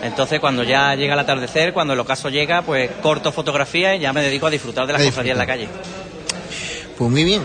[0.07, 4.13] Entonces, cuando ya llega el atardecer, cuando el ocaso llega, pues corto fotografía y ya
[4.13, 5.69] me dedico a disfrutar de las cofradías en la calle.
[6.97, 7.43] Pues muy bien.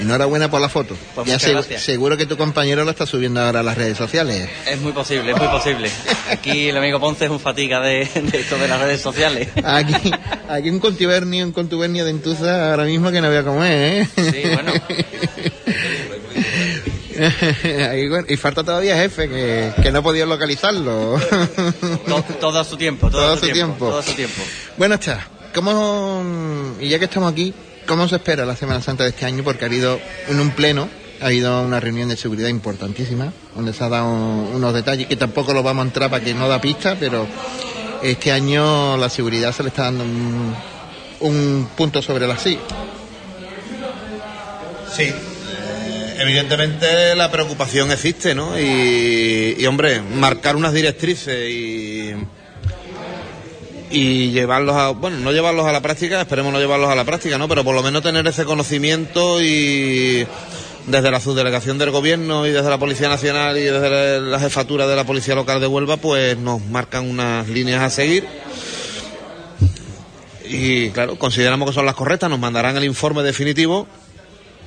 [0.00, 0.96] Enhorabuena por la foto.
[1.14, 1.38] Pues ya
[1.78, 4.48] seguro que tu compañero lo está subiendo ahora a las redes sociales.
[4.66, 5.90] Es muy posible, es muy posible.
[6.30, 9.48] Aquí el amigo Ponce es un fatiga de, de esto de las redes sociales.
[9.62, 10.10] Aquí,
[10.48, 14.08] aquí un contubernio, un contubernio de entuza ahora mismo que no veo cómo es, ¿eh?
[14.16, 14.72] Sí, bueno.
[18.08, 21.18] Bueno, y falta todavía jefe, que, que no he podido localizarlo.
[22.06, 24.42] To- todo a su tiempo, todo, Todo a su tiempo, todo su tiempo.
[24.76, 25.26] Bueno, está.
[25.54, 26.22] ¿Cómo,
[26.80, 27.52] y ya que estamos aquí,
[27.86, 29.42] cómo se espera la Semana Santa de este año?
[29.42, 30.88] Porque ha habido en un pleno,
[31.20, 35.52] ha habido una reunión de seguridad importantísima, donde se ha dado unos detalles que tampoco
[35.52, 37.26] los vamos a entrar para que no da pista, pero
[38.02, 40.54] este año la seguridad se le está dando un,
[41.20, 42.56] un punto sobre la sí.
[44.96, 45.12] Sí.
[46.20, 48.60] Evidentemente la preocupación existe, ¿no?
[48.60, 52.12] Y, y, hombre, marcar unas directrices y,
[53.90, 57.38] y llevarlos a, bueno, no llevarlos a la práctica, esperemos no llevarlos a la práctica,
[57.38, 57.48] ¿no?
[57.48, 60.26] Pero por lo menos tener ese conocimiento y
[60.86, 64.96] desde la subdelegación del gobierno y desde la Policía Nacional y desde la jefatura de
[64.96, 68.26] la Policía Local de Huelva, pues nos marcan unas líneas a seguir.
[70.44, 73.88] Y claro, consideramos que son las correctas, nos mandarán el informe definitivo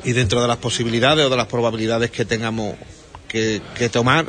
[0.04, 2.76] y dentro de las posibilidades o de las probabilidades que tengamos
[3.28, 4.28] que, tomar,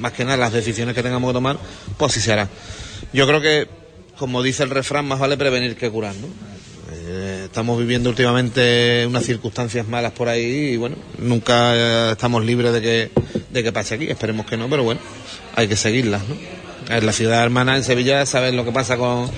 [0.00, 1.58] más que nada las decisiones que tengamos que tomar,
[1.98, 2.48] pues así se hará.
[3.12, 3.68] Yo creo que,
[4.18, 6.28] como dice el refrán, más vale prevenir que curar, ¿no?
[7.06, 12.72] Eh, estamos viviendo últimamente unas circunstancias malas por ahí y bueno, nunca eh, estamos libres
[12.72, 13.10] de que,
[13.50, 15.00] de que pase aquí, esperemos que no, pero bueno,
[15.54, 16.36] hay que seguirlas, ¿no?
[16.94, 19.30] En la ciudad hermana, en Sevilla, saben lo que pasa con,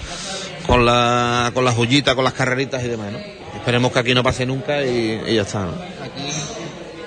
[0.66, 3.35] con, la, con las joyitas, con las carreritas y demás, ¿no?
[3.66, 5.72] Esperemos que aquí no pase nunca y, y ya está, ¿no?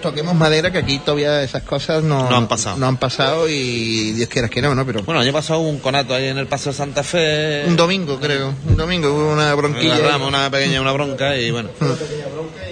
[0.02, 2.76] Toquemos madera, que aquí todavía esas cosas no, No han pasado.
[2.76, 4.86] No han pasado y Dios quiera que no, ¿no?
[4.86, 7.64] Pero Bueno, el año pasado hubo un conato ahí en el Paseo Santa Fe.
[7.66, 8.54] un domingo, creo.
[8.68, 10.00] Un domingo hubo una bronquilla.
[10.00, 11.70] Una rama, una pequeña, una bronca y bueno.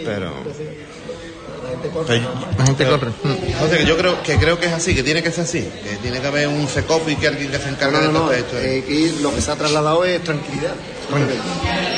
[0.04, 0.34] Pero.
[2.58, 3.12] La gente corre.
[3.24, 6.20] Entonces, yo creo que creo que es así, que tiene que ser así, que tiene
[6.20, 8.20] que haber un SECOF y que alguien que se encargue No, no, de no.
[8.20, 8.58] todo esto.
[8.60, 10.74] eh, aquí lo que se ha trasladado es tranquilidad.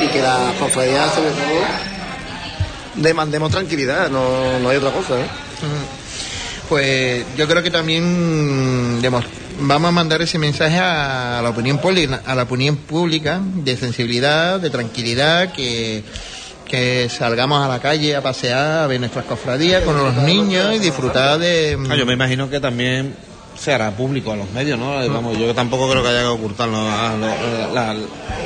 [0.02, 1.60] Y que la cofradía, sobre todo,
[2.94, 5.20] demandemos tranquilidad, no, no hay otra cosa.
[5.20, 5.26] ¿eh?
[6.68, 9.02] Pues yo creo que también
[9.60, 14.60] vamos a mandar ese mensaje a la opinión pública, a la opinión pública de sensibilidad,
[14.60, 16.04] de tranquilidad, que,
[16.66, 20.78] que salgamos a la calle a pasear, a ver nuestras cofradías con los niños y
[20.78, 21.76] disfrutar de...
[21.90, 23.16] Ah, yo me imagino que también
[23.60, 24.96] se hará público a los medios, ¿no?
[25.12, 27.94] Vamos, yo tampoco creo que haya que ocultar lo- a lo- la-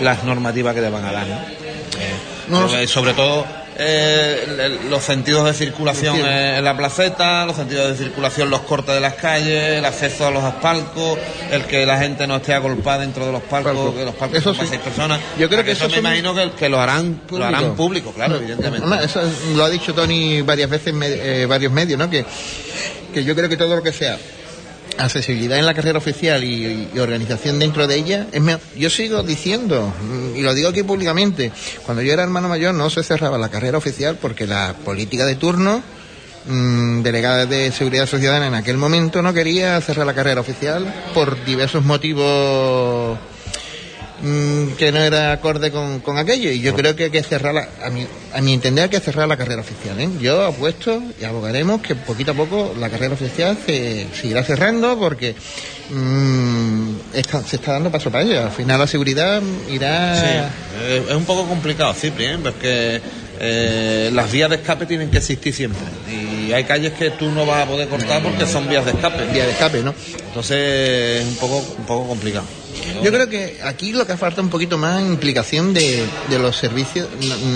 [0.02, 1.38] las normativas que te van a dar, ¿no?
[2.48, 3.46] No, Porque sobre todo
[3.76, 8.94] eh, los sentidos de circulación eh, en la placeta, los sentidos de circulación, los cortes
[8.94, 11.18] de las calles, el acceso a los palcos,
[11.50, 14.50] el que la gente no esté agolpada dentro de los palcos, que los palcos Eso
[14.50, 14.74] son para sí.
[14.74, 15.20] seis personas.
[15.38, 18.86] Yo creo que eso me imagino que, que lo harán lo harán público, claro, evidentemente.
[19.04, 22.10] Eso es- lo ha dicho Tony varias veces en eh, varios medios, ¿no?
[22.10, 22.24] Que,
[23.12, 24.18] que yo creo que todo lo que sea
[24.98, 29.92] accesibilidad en la carrera oficial y, organización dentro de ella, es me- yo sigo diciendo,
[30.02, 31.52] mm, y lo digo aquí públicamente,
[31.84, 35.34] cuando yo era hermano mayor no se cerraba la carrera oficial porque la política de
[35.36, 35.82] turno,
[36.46, 41.42] mm, delegada de seguridad ciudadana en aquel momento no quería cerrar la carrera oficial por
[41.44, 43.18] diversos motivos
[44.22, 47.56] mm, que no era acorde con, con aquello y yo creo que hay que cerrar
[47.82, 50.08] a mi, a mi entender hay que cerrar la carrera oficial ¿eh?
[50.20, 55.34] yo apuesto y abogaremos que poquito a poco la carrera oficial se seguirá cerrando porque
[55.90, 60.26] mm, está- se está dando paso para ello al final la seguridad irá Sí,
[60.82, 62.38] eh, es un poco complicado, Cipri, ¿eh?
[62.42, 63.00] porque
[63.40, 65.80] eh, las vías de escape tienen que existir siempre.
[66.08, 69.24] Y hay calles que tú no vas a poder cortar porque son vías de escape.
[69.32, 69.92] vía de escape no
[70.28, 72.44] Entonces es un poco, un poco complicado.
[73.02, 76.56] Yo creo que aquí lo que falta un poquito más es implicación de, de los
[76.56, 77.08] servicios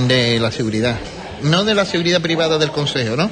[0.09, 0.97] de la seguridad.
[1.41, 3.31] No de la seguridad privada del Consejo, ¿no?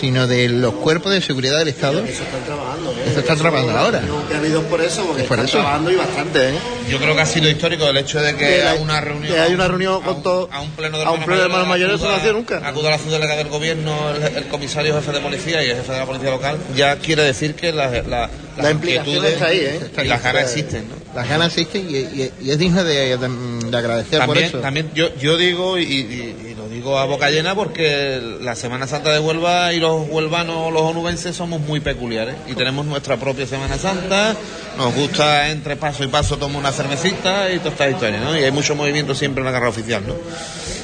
[0.00, 2.04] Sino de los cuerpos de seguridad del Estado.
[2.04, 2.92] Eso están trabajando.
[2.92, 3.04] ¿eh?
[3.10, 4.00] Eso están trabajando ahora.
[4.02, 5.58] No, que ha habido por eso, porque Es por están eso.
[5.58, 6.50] trabajando y bastante.
[6.50, 6.58] ¿eh?
[6.88, 9.34] Yo creo que ha sido histórico el hecho de que Que la- a una reunión.
[9.34, 11.40] que hay una reunión con a un- todo- A un pleno de a un pleno
[11.40, 12.62] de hermanos mayores, eso no hacía nunca.
[12.64, 15.98] Acuda la subdelegada del gobierno, el, el comisario jefe de policía y el jefe de
[15.98, 16.58] la policía local.
[16.76, 19.80] Ya quiere decir que la, la, las La implicación inquietudes está ahí, ¿eh?
[20.04, 20.94] y las ganas existen, ¿no?
[21.14, 24.58] Las ganas existen y, y- y es digno de, de- de agradecer por También, eso.
[24.58, 29.18] también yo, yo digo, y lo digo a boca llena, porque la Semana Santa de
[29.20, 32.34] Huelva y los huelvanos, los onubenses, somos muy peculiares.
[32.46, 34.36] Y tenemos nuestra propia Semana Santa,
[34.76, 38.36] nos gusta entre paso y paso tomar una cervecita y toda esta historia, ¿no?
[38.38, 40.14] Y hay mucho movimiento siempre en la carrera oficial, ¿no?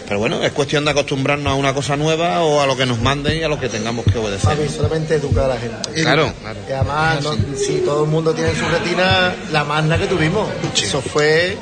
[0.07, 3.01] Pero bueno, es cuestión de acostumbrarnos a una cosa nueva o a lo que nos
[3.01, 4.51] manden y a lo que tengamos que obedecer.
[4.51, 6.03] Papi, solamente educar a la gente.
[6.03, 6.59] Claro, claro.
[6.69, 10.47] Y además, no- si todo el mundo tiene en su retina la magna que tuvimos,
[10.77, 11.57] eso fue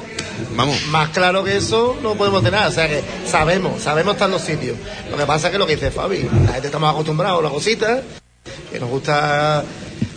[0.57, 0.77] Vamos.
[0.89, 2.67] más claro que eso, no podemos tener.
[2.67, 4.77] O sea que sabemos, sabemos estar en los sitios.
[5.11, 7.53] Lo que pasa es que lo que dice Fabi, la gente estamos acostumbrados a las
[7.53, 8.01] cositas,
[8.73, 9.63] que nos gusta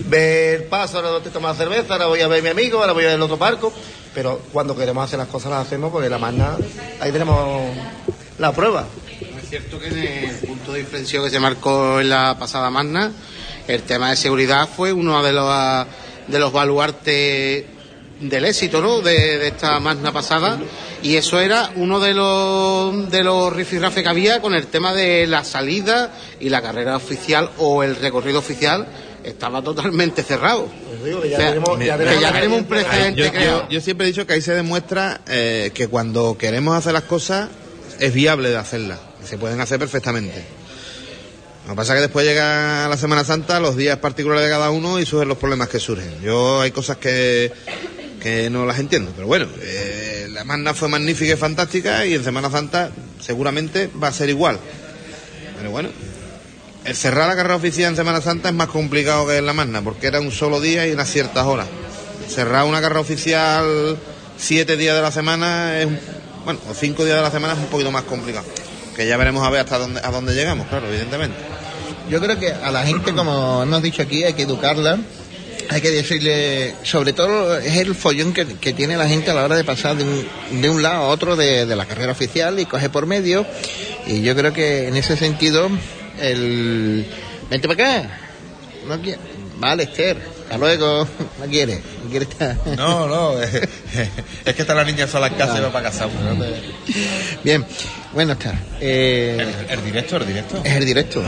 [0.07, 3.03] ver paso, ahora te tomas cerveza, ahora voy a ver a mi amigo, ahora voy
[3.03, 3.71] a ver el otro barco.
[4.15, 6.55] Pero cuando queremos hacer las cosas las hacemos porque la magna,
[7.01, 7.69] ahí tenemos
[8.39, 8.87] la prueba.
[9.43, 13.11] Es cierto que en el punto de inflexión que se marcó en la pasada magna,
[13.67, 15.87] el tema de seguridad fue uno de los,
[16.27, 17.65] de los baluartes
[18.19, 19.01] del éxito ¿no?
[19.01, 20.57] de, de esta magna pasada
[21.03, 25.27] y eso era uno de los de los rifirrafes que había con el tema de
[25.27, 28.87] la salida y la carrera oficial o el recorrido oficial
[29.25, 30.69] estaba totalmente cerrado.
[31.05, 33.81] Digo que ya O sea, tenemos, ya que tenemos, ya tenemos un precedente yo- yo
[33.81, 37.49] siempre he dicho que ahí se demuestra eh, que cuando queremos hacer las cosas
[37.99, 38.99] es viable de hacerlas.
[39.23, 40.43] Se pueden hacer perfectamente.
[41.65, 44.69] Lo que pasa es que después llega la Semana Santa, los días particulares de cada
[44.69, 46.21] uno y surgen los problemas que surgen.
[46.21, 47.51] Yo hay cosas que,
[48.21, 52.23] que no las entiendo, pero bueno, eh, la magna fue magnífica y fantástica y en
[52.23, 54.59] Semana Santa seguramente va a ser igual.
[55.57, 55.89] Pero bueno,
[56.93, 60.07] cerrar la carrera oficial en Semana Santa es más complicado que en la magna porque
[60.07, 61.67] era un solo día y unas ciertas horas.
[62.27, 63.97] Cerrar una carrera oficial
[64.37, 65.87] siete días de la semana es,
[66.43, 68.45] bueno, o cinco días de la semana es un poquito más complicado.
[68.95, 71.37] Que ya veremos a ver hasta dónde, a dónde llegamos, claro, evidentemente.
[72.09, 74.99] Yo creo que a la gente, como hemos dicho aquí, hay que educarla.
[75.69, 79.43] Hay que decirle, sobre todo es el follón que, que tiene la gente a la
[79.43, 82.59] hora de pasar de un, de un lado a otro de, de la carrera oficial
[82.59, 83.47] y coge por medio.
[84.05, 85.67] Y yo creo que en ese sentido,
[86.19, 87.05] el...
[87.49, 88.19] Vente para acá.
[88.87, 89.19] No quiere.
[89.57, 90.17] Vale, Esther.
[90.43, 91.07] Hasta luego.
[91.39, 91.81] No quiere.
[92.03, 92.55] No quiere estar.
[92.77, 93.51] No, no, es,
[94.55, 96.07] que está la niña sola en casa y va para casa.
[97.43, 97.65] Bien.
[98.13, 98.57] Bueno, está.
[98.79, 99.37] Eh,
[99.69, 100.61] ¿El, directo, el directo?
[100.63, 101.21] Es el directo,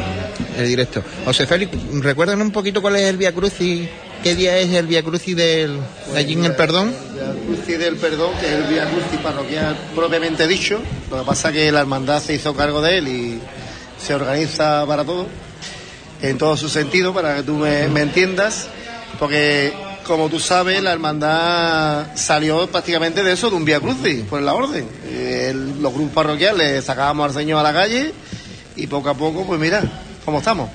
[0.58, 1.04] el directo.
[1.26, 1.71] José Félix,
[2.02, 3.89] ¿recuerdan un poquito cuál es el Via Crucis?
[4.23, 5.78] ¿Qué día es el Via Crucis del,
[6.13, 6.93] de allí en el Perdón?
[7.19, 10.80] El Crucis del Perdón, que es el Vía Crucis parroquial propiamente dicho.
[11.12, 13.41] Lo que pasa es que la hermandad se hizo cargo de él y
[14.00, 15.28] se organiza para todo,
[16.22, 18.68] en todo su sentido, para que tú me, entiendas.
[19.20, 19.74] Porque,
[20.06, 24.54] como tú sabes, la hermandad salió prácticamente de eso, de un Vía Crucis, por la
[24.54, 24.88] orden.
[25.06, 28.14] Eh, los grupos parroquiales sacábamos al Señor a la calle
[28.76, 29.82] y poco a poco, pues mira,
[30.26, 30.70] cómo estamos.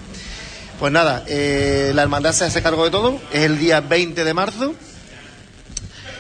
[0.81, 3.21] Pues nada, eh, la hermandad se hace cargo de todo.
[3.33, 4.75] Es el día 20 de marzo.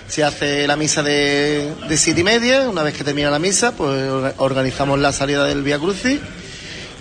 [0.06, 2.68] Se hace la misa de, de siete y media.
[2.68, 6.20] Una vez que termina la misa, pues orga- organizamos la salida del Via Crucis.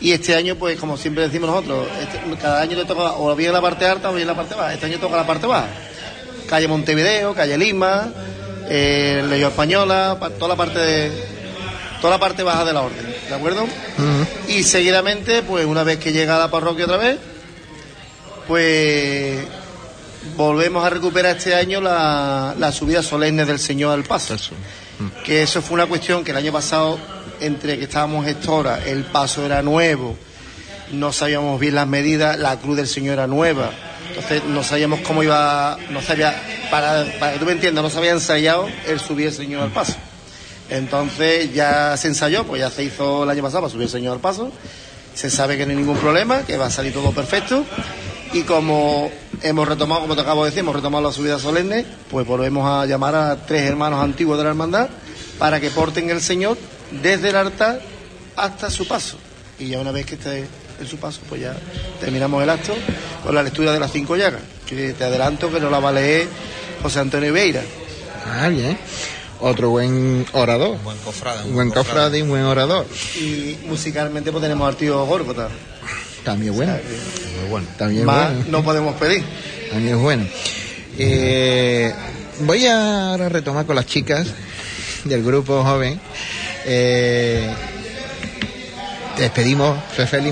[0.01, 3.53] Y este año, pues como siempre decimos nosotros, este- cada año le toca o bien
[3.53, 4.73] la parte alta o bien la parte baja.
[4.73, 5.67] Este año toca la parte baja.
[6.49, 8.11] Calle Montevideo, calle Lima,
[8.67, 11.11] eh, Leyó Española, pa- toda la parte de,
[12.01, 13.65] toda la parte baja de la orden, ¿de acuerdo?
[14.47, 17.17] Y seguidamente, pues una vez que llega a la parroquia otra vez,
[18.47, 19.39] pues
[20.35, 24.35] volvemos a recuperar este año la, la subida solemne del Señor al paso.
[25.23, 26.99] Que eso fue una cuestión que el año pasado,
[27.41, 30.15] entre que estábamos gestora, el paso era nuevo,
[30.91, 33.71] no sabíamos bien las medidas, la cruz del Señor era nueva.
[34.09, 36.35] Entonces no sabíamos cómo iba, no sabía,
[36.69, 39.71] para, para que tú me entiendas, no se había ensayado el subir el Señor al
[39.71, 39.95] paso.
[40.69, 44.13] Entonces ya se ensayó, pues ya se hizo el año pasado para subir el Señor
[44.13, 44.51] al paso.
[45.13, 47.65] Se sabe que no hay ningún problema, que va a salir todo perfecto.
[48.33, 52.25] Y como hemos retomado, como te acabo de decir, hemos retomado la subida solemne, pues
[52.25, 54.89] volvemos a llamar a tres hermanos antiguos de la hermandad
[55.37, 56.57] para que porten el Señor
[57.01, 57.81] desde el altar
[58.35, 59.17] hasta su paso.
[59.59, 60.45] Y ya una vez que esté
[60.79, 61.55] en su paso, pues ya
[61.99, 62.73] terminamos el acto
[63.23, 65.93] con la lectura de las cinco llagas, que te adelanto que nos la va a
[65.93, 66.27] leer
[66.81, 67.61] José Antonio Vieira.
[68.25, 68.77] Ah, bien.
[69.39, 70.77] Otro buen orador.
[70.83, 71.47] buen cofrade.
[71.47, 72.85] Un buen cofrade y un buen orador.
[73.19, 75.49] Y musicalmente pues tenemos al tío Górgota.
[76.23, 76.73] También bueno.
[76.73, 77.67] Muy bueno.
[77.77, 78.45] También Más bueno.
[78.49, 79.23] no podemos pedir.
[79.71, 80.25] También es bueno.
[80.97, 81.93] Eh,
[82.41, 84.27] voy a ahora retomar con las chicas
[85.05, 85.99] del grupo joven.
[86.65, 87.53] Eh,
[89.15, 89.77] te despedimos,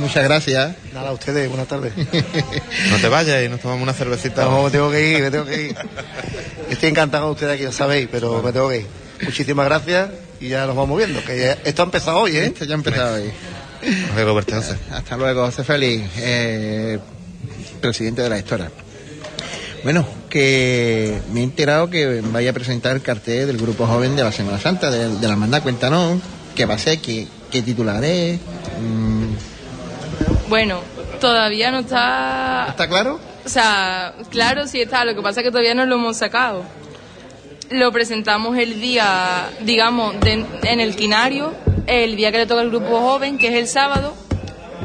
[0.02, 0.76] muchas gracias.
[0.94, 1.94] Nada, a ustedes, buenas tardes.
[2.92, 4.44] No te vayas y nos tomamos una cervecita.
[4.46, 5.76] No, me tengo que ir, me tengo que ir.
[6.70, 8.86] Estoy encantado con ustedes aquí, lo sabéis, pero me tengo que ir.
[9.22, 12.46] Muchísimas gracias y ya nos vamos viendo, que ya- esto ha empezado hoy, ¿eh?
[12.46, 13.32] Esto ya ha empezado hoy.
[14.16, 14.76] Luego, verte, José.
[14.92, 17.00] Hasta luego, José Félix, eh,
[17.82, 18.72] presidente de la gestora.
[19.84, 24.24] Bueno, que me he enterado que vaya a presentar el cartel del Grupo Joven de
[24.24, 25.62] la Semana Santa, de, de la hermandad.
[25.64, 26.20] Cuéntanos
[26.56, 28.40] qué va a ser, qué, qué titular es.
[28.82, 30.80] mm, Bueno,
[31.20, 32.68] todavía no está...
[32.70, 33.20] ¿Está claro?
[33.46, 35.04] O sea, claro, sí está.
[35.06, 36.64] Lo que pasa es que todavía no lo hemos sacado.
[37.72, 41.54] Lo presentamos el día, digamos, de- en el quinario,
[41.88, 44.14] el día que le toca al grupo joven, que es el sábado,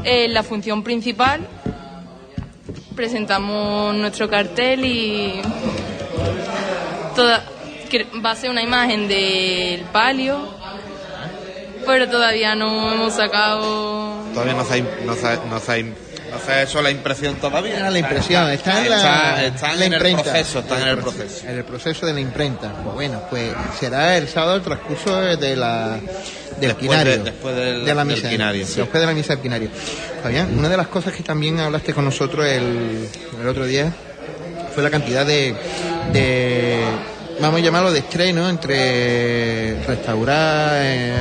[0.04, 1.46] en la función principal.
[2.94, 5.42] Presentamos nuestro cartel y
[7.16, 7.44] toda,
[8.24, 10.38] va a ser una imagen del palio,
[11.86, 15.60] pero todavía no hemos sacado Todavía no se ha, no
[16.48, 17.78] ha hecho la impresión todavía.
[17.78, 20.22] Era la impresión, está en la, Está- están la en el imprenta.
[20.24, 21.46] proceso, están en el proceso.
[21.48, 22.72] En el proceso de la imprenta.
[22.82, 25.98] Pues bueno, pues será el sábado el transcurso de la
[26.58, 27.12] del Después quinario.
[27.12, 28.28] de- después del- de la del misa.
[28.30, 28.74] quinario, sí.
[28.76, 29.68] Después de la misa del quinario.
[30.22, 33.08] Fabián, una de las cosas que también hablaste con nosotros el,
[33.40, 33.92] el otro día
[34.74, 35.54] fue la cantidad de,
[36.12, 36.80] de
[37.40, 41.12] vamos a llamarlo de estreno entre restaurar eh,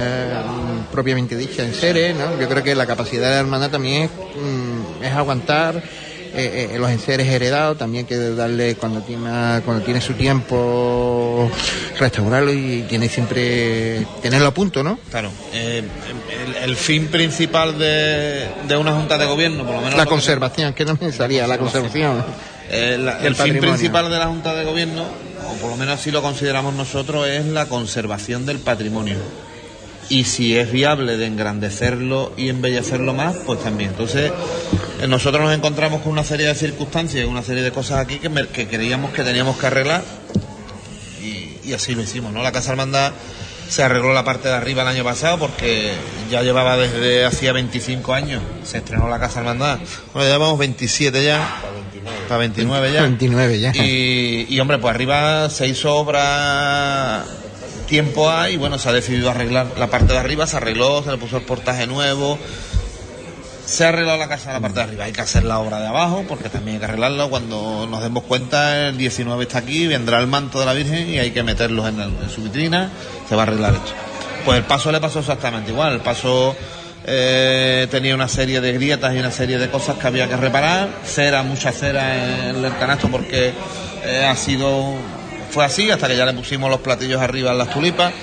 [0.91, 2.39] propiamente dicha en seres, ¿no?
[2.39, 4.62] Yo creo que la capacidad de la hermandad también es, mm,
[5.03, 5.81] es aguantar
[6.35, 11.49] eh, eh, los enseres heredados, también que darle cuando tiene cuando tiene su tiempo
[11.99, 14.97] restaurarlo y tiene siempre tenerlo a punto, ¿no?
[15.11, 15.83] Claro, eh,
[16.47, 20.09] el, el fin principal de, de una junta de gobierno, por lo menos La lo
[20.09, 22.23] conservación, que no me salía, la conservación.
[22.69, 25.03] Eh, la- el fin principal de la Junta de Gobierno,
[25.47, 29.17] o por lo menos así lo consideramos nosotros, es la conservación del patrimonio.
[30.09, 33.91] Y si es viable de engrandecerlo y embellecerlo más, pues también.
[33.91, 34.31] Entonces,
[35.01, 38.19] eh, nosotros nos encontramos con una serie de circunstancias y una serie de cosas aquí
[38.19, 40.03] que, me- que creíamos que teníamos que arreglar
[41.21, 42.43] y, y así lo hicimos, ¿no?
[42.43, 43.13] La Casa Hermandad
[43.69, 45.93] se arregló la parte de arriba el año pasado porque
[46.29, 49.79] ya llevaba desde hacía 25 años, se estrenó la Casa Hermandad.
[50.13, 51.47] Bueno, ya llevamos 27 ya.
[52.27, 53.01] Para 29 ya.
[53.03, 53.71] 29 ya.
[53.75, 57.23] Y, y, hombre, pues arriba se hizo obra
[57.87, 61.17] tiempo hay bueno, se ha decidido arreglar la parte de arriba, se arregló, se le
[61.17, 62.37] puso el portaje nuevo.
[63.65, 65.79] Se ha arreglado la casa de la parte de arriba, hay que hacer la obra
[65.79, 67.29] de abajo porque también hay que arreglarlo.
[67.29, 71.17] Cuando nos demos cuenta, el 19 está aquí, vendrá el manto de la Virgen y
[71.17, 72.91] hay que meterlos en, el- en su vitrina,
[73.27, 73.91] se va a arreglar esto.
[74.45, 76.53] Pues el paso le pasó exactamente igual, el paso
[77.05, 80.89] eh, tenía una serie de grietas y una serie de cosas que había que reparar,
[81.05, 83.53] cera, mucha cera en el canasto porque
[84.03, 84.93] eh, ha sido,
[85.53, 88.13] fue así hasta que ya le pusimos los platillos arriba en las tulipas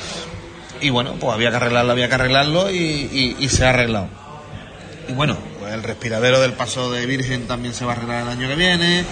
[0.81, 4.09] y bueno, pues había que arreglarlo, había que arreglarlo y, y- y se ha arreglado.
[5.09, 8.29] Y bueno, pues el respiradero del paso de Virgen también se va a arreglar el
[8.29, 9.05] año que viene.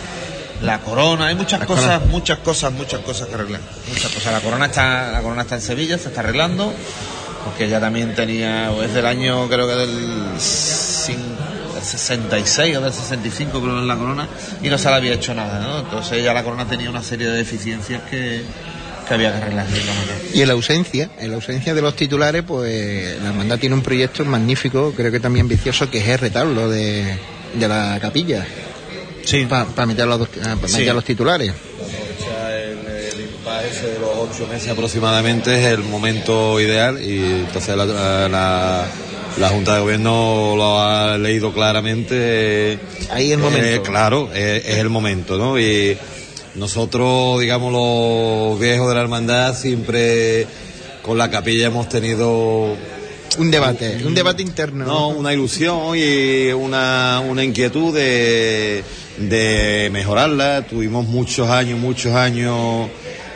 [0.63, 3.61] La corona, hay muchas cosas, muchas cosas, muchas cosas que arreglar.
[3.89, 4.33] Muchas cosas.
[4.33, 6.73] La corona está, la corona está en Sevilla, se está arreglando,
[7.45, 9.91] porque ya también tenía, es del año creo que del,
[10.39, 11.48] cin- del
[11.89, 14.29] 66 o del 65 creo que es la corona,
[14.63, 15.81] y no se le había hecho nada, ¿no?
[15.81, 18.43] Entonces ya la corona tenía una serie de deficiencias que,
[19.07, 19.67] que había que arreglar.
[20.35, 23.83] Y en la ausencia, en la ausencia de los titulares, pues la hermandad tiene un
[23.83, 27.19] proyecto magnífico, creo que también vicioso, que es el retablo de,
[27.55, 28.47] de la capilla.
[29.25, 29.47] Sí.
[29.47, 30.79] Para meter, los, dos- ah, pa' Sí.
[30.79, 31.53] meter los titulares.
[33.83, 37.85] De los ocho meses aproximadamente es el momento ideal y entonces la,
[38.29, 38.85] la,
[39.39, 42.79] la Junta de Gobierno lo ha leído claramente.
[43.11, 43.67] Ahí el momento.
[43.67, 45.59] Eh, claro, eh, es el momento, ¿no?
[45.59, 45.97] Y
[46.57, 50.47] nosotros, digamos, los viejos de la hermandad siempre
[51.03, 52.77] con la capilla hemos tenido
[53.39, 54.85] un debate, un debate interno.
[54.85, 58.83] No, una ilusión y una, una inquietud de,
[59.19, 60.63] de mejorarla.
[60.63, 62.89] Tuvimos muchos años, muchos años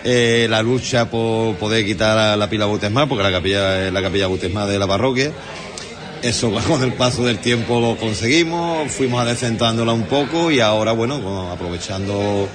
[0.05, 4.03] eh, la lucha por poder quitar a la pila bautismal, porque la capilla es la
[4.03, 5.30] capilla bautismal de la parroquia.
[6.22, 11.50] Eso con el paso del tiempo lo conseguimos, fuimos adecentándola un poco y ahora, bueno,
[11.50, 12.48] aprovechando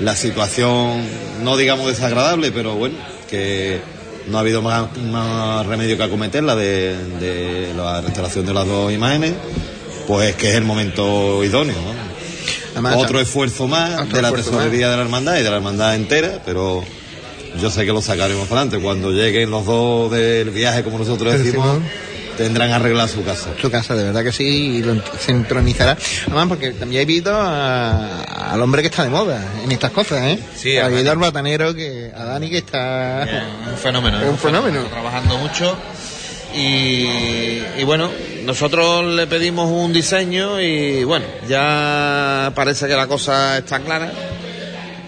[0.00, 1.02] la situación,
[1.42, 2.96] no digamos desagradable, pero bueno,
[3.30, 3.80] que
[4.28, 8.92] no ha habido más, más remedio que acometerla de, de la restauración de las dos
[8.92, 9.34] imágenes,
[10.06, 12.12] pues que es el momento idóneo, ¿no?
[12.72, 15.94] Además, Otro esfuerzo más otro de la tesorería de la hermandad y de la hermandad
[15.94, 16.82] entera, pero
[17.60, 18.78] yo sé que lo sacaremos adelante.
[18.78, 21.80] Cuando lleguen los dos del viaje, como nosotros decimos,
[22.36, 23.50] tendrán arreglado su casa.
[23.60, 24.44] Su casa, de verdad que sí,
[24.78, 25.96] y lo se entronizará.
[26.26, 30.22] Además, porque también he visto a- al hombre que está de moda en estas cosas,
[30.24, 30.38] ¿eh?
[30.56, 33.26] Sí, a al batanero que, a Dani que está...
[33.70, 34.20] un fenómeno.
[34.22, 34.78] Es un fenómeno.
[34.80, 35.76] Está trabajando mucho.
[36.54, 38.10] Y, y bueno,
[38.44, 44.12] nosotros le pedimos un diseño y bueno, ya parece que la cosa está clara.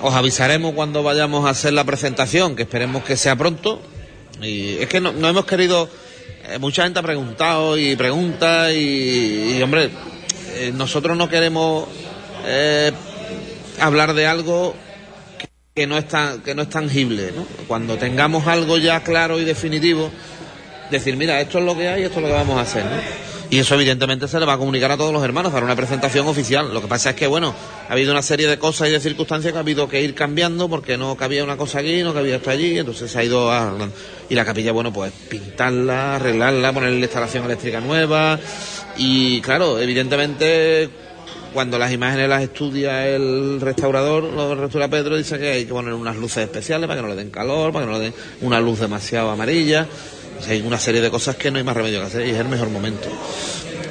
[0.01, 3.81] Os avisaremos cuando vayamos a hacer la presentación, que esperemos que sea pronto.
[4.43, 5.89] Y es que no, no hemos querido,
[6.47, 9.91] eh, mucha gente ha preguntado y pregunta y, hombre,
[10.57, 11.89] eh, nosotros no queremos
[12.45, 12.93] eh,
[13.81, 14.75] hablar de algo
[15.75, 16.05] que no es
[16.45, 17.47] que no es tangible, ¿no?
[17.67, 20.11] Cuando tengamos algo ya claro y definitivo,
[20.91, 23.34] decir, mira, esto es lo que hay, esto es lo que vamos a hacer, ¿no?
[23.55, 26.27] Y eso evidentemente se le va a comunicar a todos los hermanos para una presentación
[26.27, 26.75] oficial.
[26.75, 27.55] Lo que pasa es que, bueno,
[27.89, 30.69] ha habido una serie de cosas y de circunstancias que ha habido que ir cambiando
[30.69, 33.95] porque no cabía una cosa aquí, no cabía esto allí, entonces se ha ido arreglando.
[34.29, 38.41] Y la capilla, bueno, pues pintarla, arreglarla, ponerle instalación eléctrica nueva.
[38.97, 40.91] Y claro, evidentemente
[41.53, 45.95] cuando las imágenes las estudia el restaurador, lo restaura Pedro, dice que hay que poner
[45.95, 48.61] unas luces especiales para que no le den calor, para que no le den una
[48.61, 49.87] luz demasiado amarilla.
[50.49, 52.49] Hay una serie de cosas que no hay más remedio que hacer y es el
[52.49, 53.09] mejor momento.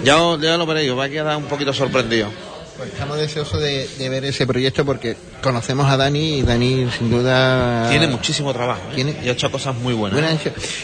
[0.03, 2.29] Ya, ya lo veréis, os va a quedar un poquito sorprendido.
[2.77, 7.09] Pues estamos deseosos de, de ver ese proyecto porque conocemos a Dani y Dani sin
[7.11, 7.87] duda...
[7.89, 8.95] Tiene muchísimo trabajo ¿eh?
[8.95, 10.19] Tiene- y ha hecho cosas muy buenas.
[10.19, 10.39] Bueno,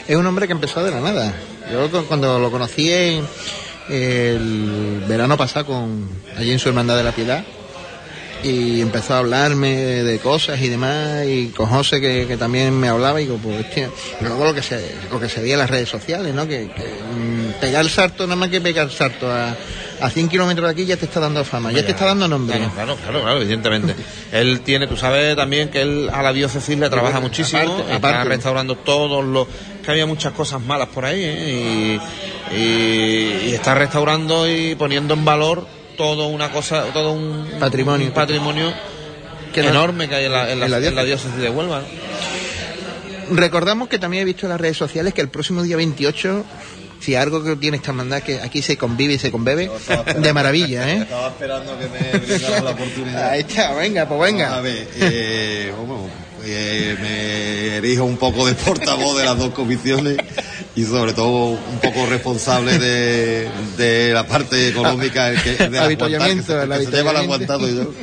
[0.08, 1.34] es un hombre que empezó de la nada.
[1.72, 2.90] Yo cu- cuando lo conocí
[3.90, 6.08] el verano pasado con
[6.38, 7.44] allí en su hermandad de la piedad
[8.44, 12.88] y empezó a hablarme de cosas y demás y con José que, que también me
[12.88, 15.70] hablaba y digo pues y luego lo que se lo que se veía en las
[15.70, 19.30] redes sociales no que, que, mm, pegar el salto nada más que pegar el salto
[19.30, 19.56] a,
[20.02, 22.58] a 100 kilómetros de aquí ya te está dando fama ya te está dando nombre
[22.58, 23.96] Claro, claro, claro, claro, evidentemente.
[24.32, 28.10] él tiene, tú sabes también que él a la diócesis le trabaja muchísimo, Aparte, está
[28.10, 28.30] aparte.
[28.30, 29.48] restaurando todos los...
[29.84, 32.00] que había muchas cosas malas por ahí, ¿eh?
[32.52, 35.68] y, y- y está restaurando y poniendo en valor
[36.00, 38.08] todo una cosa, todo un Patrimonio.
[38.08, 38.74] un patrimonio
[39.54, 41.50] Que no- enorme que hay en la, en la- en la en la diócesis de
[41.50, 41.82] Huelva.
[41.82, 43.36] ¿no?
[43.36, 46.46] Recordamos que también he visto en las redes sociales que el próximo día 28,
[47.02, 49.70] si algo que tiene esta hermandad, que aquí se convive y se conbebe,
[50.18, 50.98] de maravilla, ¿eh?
[51.02, 53.30] Estaba esperando que me brindaran la oportunidad.
[53.32, 54.56] Ahí está, venga, pues venga.
[54.58, 56.08] A ver, eh, bueno,
[56.46, 60.18] eh, me erijo un poco de portavoz de las dos comisiones
[60.76, 66.44] y sobre todo un poco responsable de, de la parte económica que, Avituallamiento, aguantar, que
[66.44, 67.94] se- que se lleva el aguantado y yo.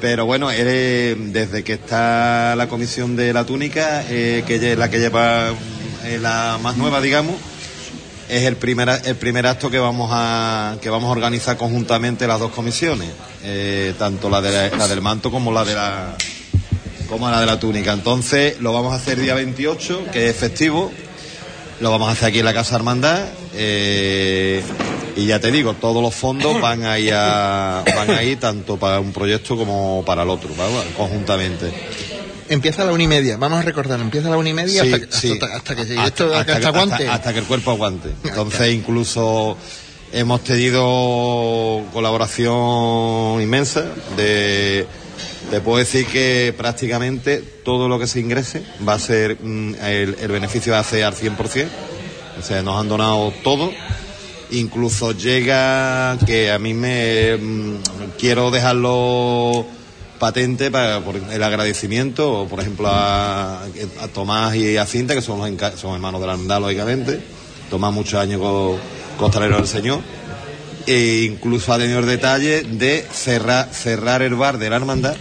[0.00, 4.88] Pero bueno, eh, desde que está la comisión de la túnica, eh, que es la
[4.88, 5.50] que lleva
[6.04, 7.34] eh, la más nueva, digamos,
[8.30, 12.38] es el primer, el primer acto que vamos a que vamos a organizar conjuntamente las
[12.40, 13.08] dos comisiones,
[13.42, 16.16] eh, tanto la, de la, la del manto como la de la
[17.08, 17.92] como la de la túnica.
[17.92, 20.92] Entonces lo vamos a hacer día 28, que es festivo,
[21.80, 23.24] lo vamos a hacer aquí en la Casa Hermandad
[23.54, 24.62] eh,
[25.16, 28.76] y ya te digo, todos los fondos van a ir a- van a ir tanto
[28.78, 30.72] para un proyecto como para el otro, ¿vale?
[30.96, 31.72] conjuntamente.
[32.48, 34.82] Empieza a la una y media, vamos a recordar, empieza a la una y media
[34.82, 35.32] Sí, hasta, que- sí.
[35.32, 37.08] hasta, hasta que llegue esto, hasta, que- aguante.
[37.08, 38.08] hasta que el cuerpo aguante.
[38.24, 39.56] Entonces, incluso
[40.12, 43.84] hemos tenido colaboración inmensa
[44.16, 44.86] de.
[45.50, 50.28] Te puedo decir que prácticamente todo lo que se ingrese va a ser, mm, el,
[50.28, 51.66] beneficio va a al 100%.
[52.38, 53.72] O sea, nos han donado todo.
[54.52, 57.76] Incluso llega que a mí me mm,
[58.18, 59.66] quiero dejarlo
[60.20, 63.64] patente para por el agradecimiento, por ejemplo, a,
[64.12, 67.20] Tomás y a Cinta, que son, los son hermanos de la hermandad, lógicamente.
[67.70, 68.78] Tomás muchos años co-
[69.16, 70.00] costalero del Señor.
[70.86, 75.16] E incluso ha tenido el detalle de cerrar, cerrar el bar de la hermandad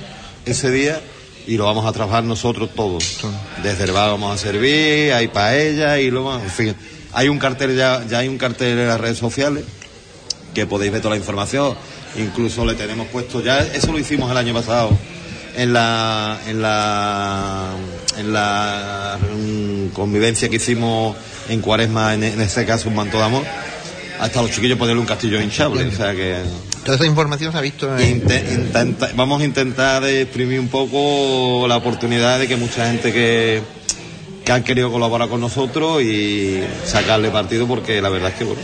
[0.45, 1.01] ese día
[1.47, 3.21] y lo vamos a trabajar nosotros todos.
[3.63, 6.75] Desde el bar vamos a servir, hay paella y luego, en fin.
[7.13, 9.63] Hay un cartel ya, ya hay un cartel en las redes sociales
[10.53, 11.75] que podéis ver toda la información.
[12.17, 14.91] Incluso le tenemos puesto ya, eso lo hicimos el año pasado
[15.55, 17.73] en la en la
[18.17, 21.15] en la mm, convivencia que hicimos
[21.47, 23.43] en Cuaresma, en este caso un manto de amor.
[24.19, 26.35] Hasta los chiquillos ponerle un castillo hinchable, o sea que
[26.83, 28.21] Toda esa información se ha visto en...
[28.21, 33.61] Intenta- vamos a intentar exprimir un poco la oportunidad de que mucha gente que,
[34.43, 38.61] que han querido colaborar con nosotros y sacarle partido porque la verdad es que bueno,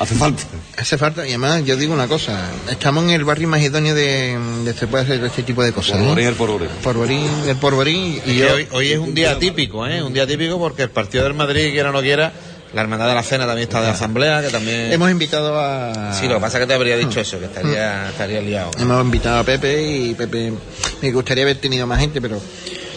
[0.00, 0.42] hace falta.
[0.76, 4.38] Hace falta, y además yo digo una cosa, estamos en el barrio más idóneo de,
[4.64, 5.98] de se puede hacer este tipo de cosas.
[5.98, 6.06] ¿no?
[6.14, 6.68] Porvorín, el porvorín.
[6.82, 8.54] Porvorín, el porvorín, y Y yo...
[8.54, 10.02] hoy, hoy es un día típico, ¿eh?
[10.02, 12.32] Un día típico porque el partido del Madrid, quiera o no quiera,
[12.72, 14.92] la Hermandad de la Cena también está de asamblea, que también...
[14.92, 16.12] Hemos invitado a...
[16.14, 18.70] Sí, lo que pasa es que te habría dicho eso, que estaría, estaría liado.
[18.78, 20.52] Hemos invitado a Pepe y Pepe
[21.02, 22.40] me gustaría haber tenido más gente, pero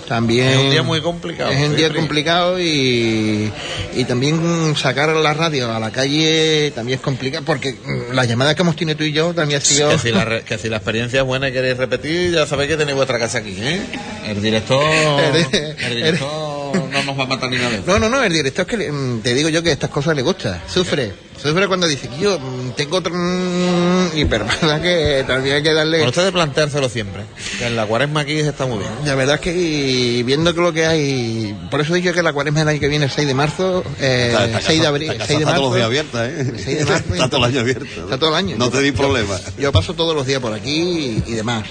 [0.07, 1.93] también Es un día muy complicado, Es un sí, día sí.
[1.95, 3.51] complicado y,
[3.95, 8.53] y también sacar la radio a la calle también es complicado porque mm, las llamadas
[8.55, 10.67] que hemos tenido tú y yo también ha sido Que si, la, re- que si
[10.69, 13.81] la experiencia es buena y queréis repetir, ya sabéis que tenéis vuestra casa aquí, ¿eh?
[14.27, 14.83] El director...
[15.87, 17.79] El director no nos va a matar ni nada.
[17.85, 20.15] No, no, no, el director es que le- mm, te digo yo que estas cosas
[20.15, 25.23] le gusta, sufre, sufre cuando dice que yo mm, tengo otro mm, y verdad que
[25.27, 27.23] también hay que darle Con ustedes planteárselo siempre,
[27.57, 28.91] que en la cuaresma aquí está muy bien.
[29.05, 32.33] La verdad es que y viendo que lo que hay, por eso digo que la
[32.33, 35.07] cuaresma del año que viene, el 6 de marzo, eh, Esta- esta 6 de abril,
[35.13, 35.61] casa 6 de está marzo.
[35.61, 36.39] todos los días abierta, ¿eh?
[36.41, 37.85] el 6 de marzo, Está todo el año abierta.
[38.03, 38.55] Está todo el año.
[38.57, 39.39] No te di problema.
[39.57, 41.63] Yo paso todos los días por aquí y, y demás.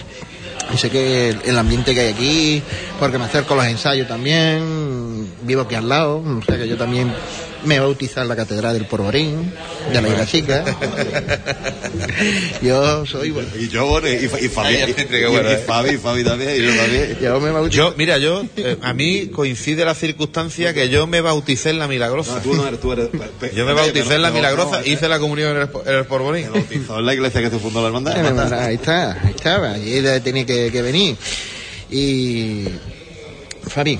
[0.72, 2.62] Y sé que el, ambiente que hay aquí,
[2.98, 6.76] porque me acerco a los ensayos también, vivo aquí al lado, o sea que yo
[6.76, 7.12] también
[7.64, 9.52] me bautizar en la catedral del Porvorín,
[9.92, 10.64] de la Isla Chica.
[12.62, 13.48] yo soy bueno.
[13.58, 14.78] Y yo, bueno, y, y Fabi, y,
[15.16, 15.58] y- bueno, y ¿eh?
[15.66, 17.18] Fabi, Fabi también, y yo también.
[17.20, 17.76] Yo me bautizo.
[17.76, 21.88] Yo, mira, yo, eh, a mí coincide la circunstancia que yo me bauticé en la
[21.88, 22.34] Milagrosa.
[22.36, 23.08] No, tú no eres, tú eres.
[23.54, 26.04] Yo me bauticé en la No, Milagrosa, no, hice la comunión en el, en el
[26.06, 26.52] Porvorín.
[26.52, 28.16] bautizó en la iglesia que se fundó la hermandad.
[28.16, 31.16] Eh, Ahí está, ahí estaba, y ella tenía que, que venir.
[31.90, 32.64] Y.
[33.66, 33.98] Fari,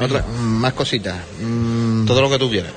[0.00, 1.16] otra, más cositas.
[1.40, 2.72] Mm, Todo lo que tú quieras.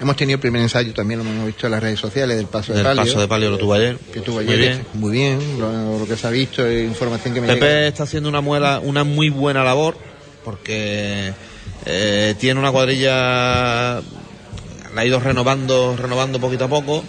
[0.00, 2.72] hemos tenido el primer ensayo, también lo hemos visto en las redes sociales del paso
[2.72, 3.02] de El palio.
[3.04, 3.96] paso de palio lo tuvo ayer.
[4.12, 4.84] que tuvo Muy bien.
[4.94, 7.58] Muy bien, lo, lo que se ha visto, información que me llega.
[7.60, 9.96] Pepe está haciendo una muela, una muy buena labor
[10.44, 11.32] porque
[11.84, 14.02] eh, tiene una cuadrilla, la
[14.96, 17.02] ha ido renovando, renovando poquito a poco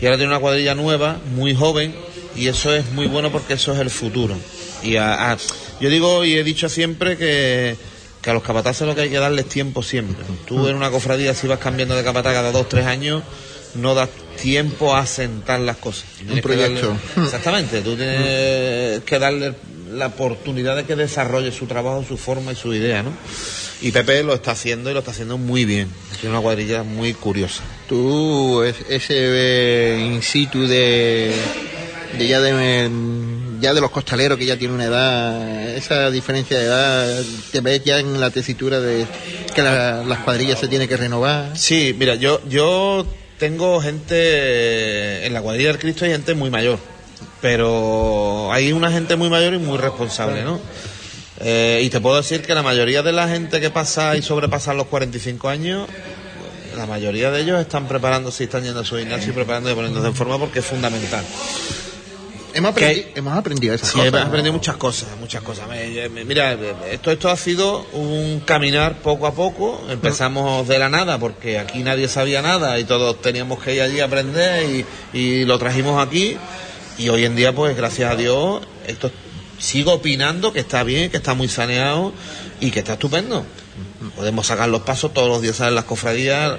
[0.00, 1.94] y ahora tiene una cuadrilla nueva, muy joven
[2.36, 4.36] y eso es muy bueno porque eso es el futuro.
[4.82, 5.38] Y a- a-
[5.80, 7.76] yo digo y he dicho siempre que,
[8.20, 10.24] que a los capataces lo que hay que darles tiempo siempre.
[10.46, 13.22] Tú en una cofradía si vas cambiando de capataz cada dos, tres años
[13.74, 14.10] no das
[14.40, 16.04] tiempo a sentar las cosas.
[16.34, 16.96] Que proyecto.
[17.16, 19.54] darle- exactamente, tú tienes que darle
[19.92, 23.12] la oportunidad de que desarrolle su trabajo, su forma y su idea, ¿no?
[23.82, 25.88] Y Pepe lo está haciendo y lo está haciendo muy bien.
[26.20, 27.62] Tiene una cuadrilla muy curiosa.
[27.88, 31.32] Tú, es- ese eh, in situ de,
[32.18, 32.88] de ya de,
[33.62, 37.82] ya de los costaleros que ya tienen una edad, esa diferencia de edad, te ves
[37.84, 39.06] ya en la tesitura de
[39.54, 41.56] que la- las cuadrillas se tienen que renovar.
[41.56, 43.06] Sí, mira, yo, yo
[43.38, 46.78] tengo gente en la cuadrilla del Cristo, hay gente muy mayor,
[47.40, 50.60] pero hay una gente muy mayor y muy responsable, ¿no?
[51.40, 54.74] Eh, y te puedo decir que la mayoría de la gente que pasa y sobrepasa
[54.74, 55.88] los 45 años,
[56.76, 59.76] la mayoría de ellos están preparándose y están yendo a su gimnasio y preparándose y
[59.76, 61.24] poniéndose en forma porque es fundamental.
[62.54, 64.08] Hemos, aprendi- hemos aprendido esas Sí, cosas.
[64.08, 65.66] hemos aprendido muchas cosas, muchas cosas.
[66.26, 66.56] Mira,
[66.90, 69.82] esto, esto ha sido un caminar poco a poco.
[69.88, 74.00] Empezamos de la nada porque aquí nadie sabía nada y todos teníamos que ir allí
[74.00, 76.36] a aprender y, y lo trajimos aquí.
[76.98, 79.10] Y hoy en día, pues gracias a Dios, esto
[79.58, 82.12] sigo opinando que está bien, que está muy saneado
[82.60, 83.46] y que está estupendo.
[84.16, 86.58] Podemos sacar los pasos todos los días en las cofradías.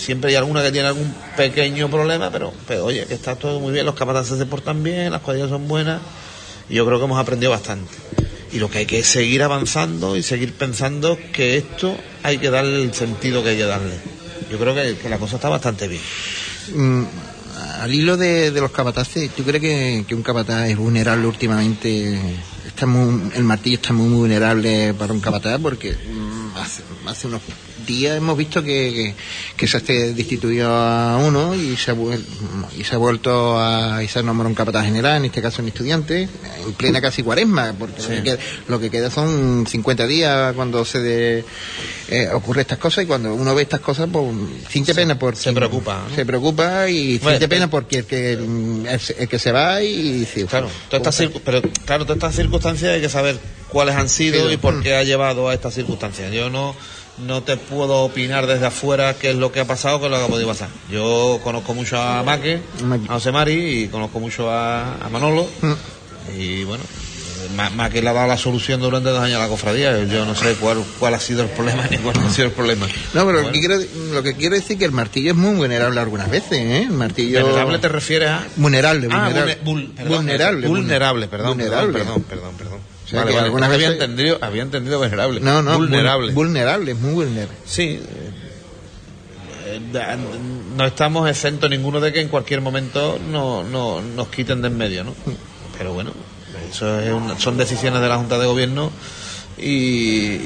[0.00, 3.72] Siempre hay alguna que tiene algún pequeño problema, pero, pero oye, que está todo muy
[3.72, 6.00] bien, los capataces se portan bien, las cuadrillas son buenas
[6.68, 7.92] y yo creo que hemos aprendido bastante.
[8.52, 12.50] Y lo que hay que es seguir avanzando y seguir pensando que esto hay que
[12.50, 13.94] darle el sentido que hay que darle.
[14.50, 16.02] Yo creo que, que la cosa está bastante bien.
[16.74, 17.04] Mm,
[17.80, 22.18] al hilo de, de los capataces, ¿tú crees que, que un capataz es vulnerable últimamente?
[22.66, 27.40] Está muy- el martillo está muy vulnerable para un capataz porque mm, hace, hace unos
[27.86, 29.14] días hemos visto que, que,
[29.56, 31.94] que se ha este- destituido a uno y se ha,
[32.78, 35.62] y se ha vuelto a y se ha nombrado un capataz general, en este caso
[35.62, 36.28] un estudiante,
[36.66, 38.08] en plena casi cuaresma, porque Sí.
[38.08, 38.38] lo, que queda,
[38.68, 41.44] lo que queda son 50 días cuando se de,
[42.08, 44.26] eh, ocurre estas cosas y cuando uno ve estas cosas, pues
[44.68, 46.14] siente pena por Se preocupa, ¿no?
[46.14, 48.86] se preocupa y Bueno, siente pena eh, porque el que, el,
[49.18, 53.08] el que se va y Claro, todas estas pero claro, todas estas circunstancias hay que
[53.08, 53.38] saber
[53.68, 56.32] cuáles han sido y por qué ha llevado a estas circunstancias.
[56.32, 56.74] Yo no
[57.18, 60.16] no te puedo opinar desde afuera qué es lo que ha pasado, qué es lo
[60.18, 60.68] que ha podido pasar.
[60.90, 62.62] Yo conozco mucho a Maque,
[63.08, 65.46] a José Mari y conozco mucho a, a Manolo
[66.38, 66.82] y bueno,
[67.56, 70.02] Ma- Maque le ha dado la solución durante dos años a la cofradía.
[70.04, 72.86] Yo no sé cuál, cuál ha sido el problema ni cuál ha sido el problema.
[73.12, 73.76] No, pero lo, que quiero,
[74.12, 76.82] lo que quiero decir es que el martillo es muy vulnerable algunas veces, ¿eh?
[76.84, 77.42] El martillo...
[77.42, 78.46] ¿Vulnerable te refieres a...?
[78.56, 79.58] Vulnerable, Ah, vulnerable.
[79.62, 80.66] vulne- vul- perdón, vulnerable.
[80.68, 81.92] Vulnerable, perdón, Vulnerable.
[81.92, 82.78] perdón, perdón, perdón.
[82.78, 85.40] O sea, Vale, que vale, algunas había entendido, había entendido vulnerable.
[85.40, 86.28] No, no, vulnerable.
[86.30, 87.56] vul- vulnerable, muy vulnerable.
[87.66, 88.00] Sí.
[89.66, 90.16] eh, eh,
[90.76, 94.76] no estamos exentos ninguno de que en cualquier momento no, no, nos quiten de en
[94.76, 95.14] medio, ¿no?
[95.76, 96.12] Pero bueno,
[96.70, 98.90] eso es una- son decisiones de la Junta de Gobierno
[99.58, 100.38] y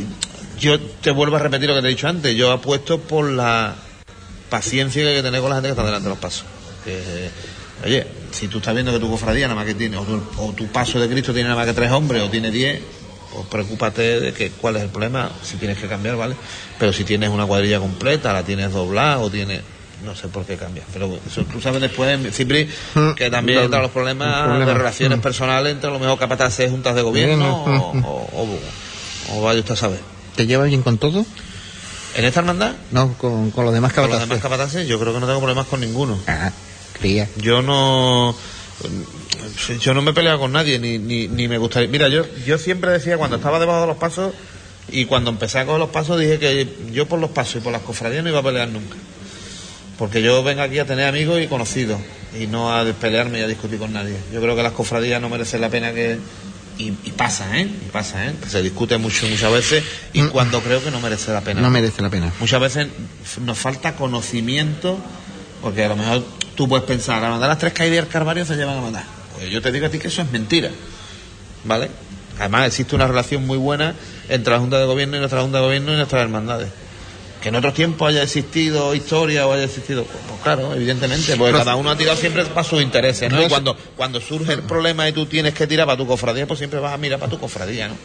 [0.58, 2.36] yo te vuelvo a repetir lo que te he dicho antes.
[2.36, 3.74] Yo apuesto por la
[4.50, 6.44] paciencia que hay que tener con la gente que está delante de los pasos.
[6.84, 7.30] Que,
[7.82, 10.52] oye, si tú estás viendo que tu cofradía nada más que tiene, o tu, o
[10.52, 12.80] tu paso de Cristo tiene nada más que tres hombres o tiene diez,
[13.32, 16.36] pues preocúpate de que cuál es el problema, si tienes que cambiar, ¿vale?
[16.78, 19.62] Pero si tienes una cuadrilla completa, la tienes doblada o tienes...
[20.04, 22.68] No sé por qué cambias, pero eso tú sabes después, Cipri,
[23.16, 24.66] que también entran los problemas problema.
[24.66, 25.22] de relaciones Mm.
[25.22, 28.10] personales entre a lo mejor capataces, juntas de gobierno Mm, o, mm, o,
[29.32, 30.00] o- o vaya usted a saber.
[30.36, 31.24] ¿Te llevas bien con todo?
[32.16, 32.74] ¿En esta hermandad?
[32.90, 34.28] No, con, con los demás Con los capataces.
[34.28, 36.18] demás capataces, yo creo que no tengo problemas con ninguno.
[36.26, 36.52] Ah,
[36.98, 37.28] cría.
[37.36, 38.34] Yo no.
[39.80, 41.88] Yo no me he peleado con nadie, ni, ni, ni me gustaría.
[41.88, 44.32] Mira, yo, yo siempre decía, cuando estaba debajo de los pasos
[44.90, 47.72] y cuando empecé a coger los pasos, dije que yo por los pasos y por
[47.72, 48.96] las cofradías no iba a pelear nunca.
[49.98, 52.00] Porque yo vengo aquí a tener amigos y conocidos
[52.38, 54.16] y no a pelearme y a discutir con nadie.
[54.32, 56.18] Yo creo que las cofradías no merecen la pena que.
[56.76, 57.62] Y, y pasa, ¿eh?
[57.62, 58.34] Y pasa, ¿eh?
[58.48, 61.60] Se discute mucho muchas veces y cuando creo que no merece la pena.
[61.60, 62.32] No merece la pena.
[62.40, 62.88] Muchas veces
[63.40, 64.98] nos falta conocimiento,
[65.62, 66.24] porque a lo mejor
[66.54, 69.04] tú puedes pensar, a mandar las tres caídas del Carvario se llevan a mandar.
[69.34, 70.70] Pues yo te digo a ti que eso es mentira,
[71.64, 71.90] ¿vale?
[72.38, 73.94] Además existe una relación muy buena
[74.28, 76.68] entre la Junta de Gobierno y nuestra Junta de Gobierno y nuestras hermandades.
[77.40, 81.52] Que en otros tiempos haya existido historia o haya existido, pues, pues claro, evidentemente, porque
[81.52, 83.42] cada uno ha tirado siempre para sus intereses, ¿no?
[83.42, 86.58] Y cuando, cuando surge el problema y tú tienes que tirar para tu cofradía, pues
[86.58, 87.96] siempre vas a mirar para tu cofradía, ¿no?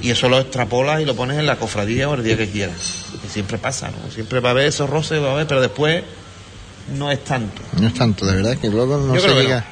[0.00, 3.06] Y eso lo extrapolas y lo pones en la cofradía o el día que quieras.
[3.26, 4.10] Y siempre pasa, ¿no?
[4.12, 6.04] Siempre va a haber esos roces, va a haber, pero después
[6.94, 7.62] no es tanto.
[7.80, 9.64] No es tanto, de verdad, que luego no Yo se llega.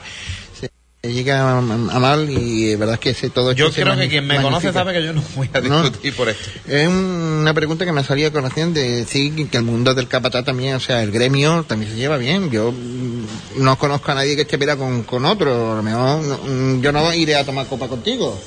[1.02, 4.08] Se llega a, a mal y de verdad es que ese todo Yo creo que
[4.08, 5.82] quien me conoce sabe que yo no voy a No.
[5.82, 6.48] discutir por esto.
[6.66, 10.08] Es una pregunta que me ha salido a colación de decir que- el mundo del
[10.08, 12.50] capataz también, o sea, el gremio también se lleva bien.
[12.50, 13.26] Yo mm,
[13.62, 15.72] no conozco a nadie que esté pelea con, con otro.
[15.72, 18.40] A lo mejor no- mm, yo no iré a tomar copa contigo.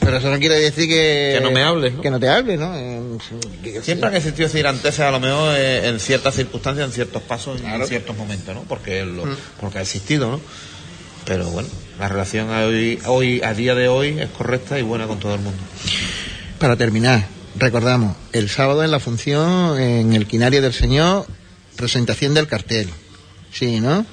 [0.00, 1.36] Pero eso no quiere decir que...
[1.38, 2.02] Que no me hables, ¿no?
[2.02, 2.74] Que no te hables, ¿no?
[3.82, 7.86] Siempre han existido ciranteses a lo mejor eh, en ciertas circunstancias, en ciertos pasos, en
[7.86, 8.62] ciertos momentos, ¿no?
[8.62, 9.36] Porque, lo- Mm.
[9.60, 10.40] porque ha existido, ¿no?
[11.24, 15.18] Pero bueno, la relación hoy, hoy, a día de hoy es correcta y buena con
[15.20, 15.58] todo el mundo.
[16.58, 21.26] Para terminar, recordamos, el sábado en la función, en el Quinario del Señor,
[21.76, 22.88] presentación del cartel.
[23.52, 24.04] Sí, ¿no?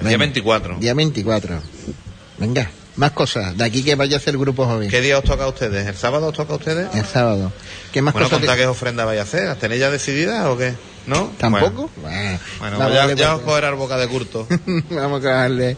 [0.00, 0.78] El día 24.
[0.78, 1.60] Día 24.
[2.38, 2.70] Venga.
[2.96, 3.56] Más cosas.
[3.56, 4.88] De aquí que vaya a hacer el grupo joven.
[4.88, 5.86] ¿Qué día os toca a ustedes?
[5.86, 6.88] ¿El sábado os toca a ustedes?
[6.94, 7.52] El sábado.
[7.92, 8.38] ¿Qué más bueno, cosas?
[8.40, 9.44] contad de- qué ofrenda vais a hacer.
[9.48, 10.72] ¿Las tenéis ya decididas o qué?
[11.06, 11.30] ¿No?
[11.38, 11.90] ¿Tampoco?
[11.96, 14.46] Bueno, bueno, Vamos pues a ya, ya os cogerá el boca de curto.
[14.90, 15.76] Vamos a darle.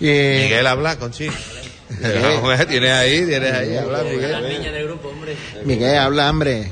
[0.00, 1.28] Eh, Miguel, habla, Conchi.
[2.68, 4.62] tienes ahí, tienes ahí, habla, Miguel.
[4.72, 5.36] del grupo, hombre.
[5.64, 6.70] Miguel, habla, hambre.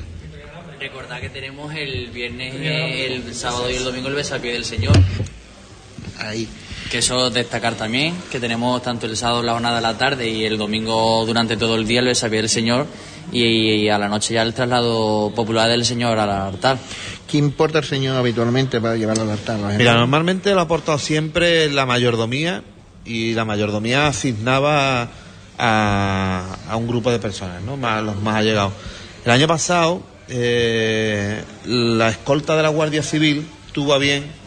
[0.79, 4.97] Recordad que tenemos el viernes, el sábado y el domingo el besapié del Señor.
[6.19, 6.47] Ahí.
[6.91, 10.29] Que eso destacar también, que tenemos tanto el sábado en la jornada de la tarde
[10.29, 12.85] y el domingo durante todo el día el besapié del Señor
[13.31, 16.77] y, a la noche ya el traslado popular del Señor al altar.
[17.29, 19.57] ¿Quién porta el Señor habitualmente para llevarlo al altar?
[19.77, 22.61] Mira, normalmente lo ha aportado siempre la mayordomía
[23.05, 25.07] y la mayordomía asignaba
[25.57, 27.77] a, a un grupo de personas, ¿no?
[27.77, 28.73] Más, los más allegados.
[29.23, 34.40] El año pasado, eh, la escolta de la Guardia Civil tuvo a bien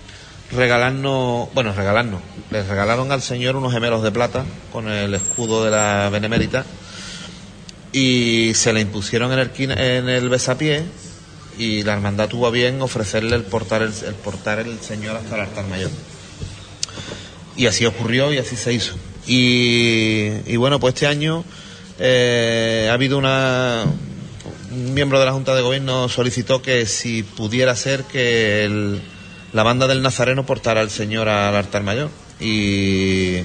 [0.54, 5.70] regalarnos, bueno, regalarnos, les regalaron al señor unos gemelos de plata con el escudo de
[5.70, 6.64] la Benemérita
[7.92, 10.84] y se le impusieron en el, en el besapié
[11.58, 15.36] y la hermandad tuvo a bien ofrecerle el portar el, el portar el señor hasta
[15.36, 15.90] el altar mayor.
[17.56, 18.94] Y así ocurrió y así se hizo.
[19.26, 21.44] Y, y bueno, pues este año
[21.98, 23.84] eh, ha habido una...
[24.72, 29.00] Un miembro de la Junta de Gobierno solicitó que si pudiera ser que el-
[29.54, 32.10] la banda del Nazareno portara al señor al altar mayor.
[32.40, 33.42] Y,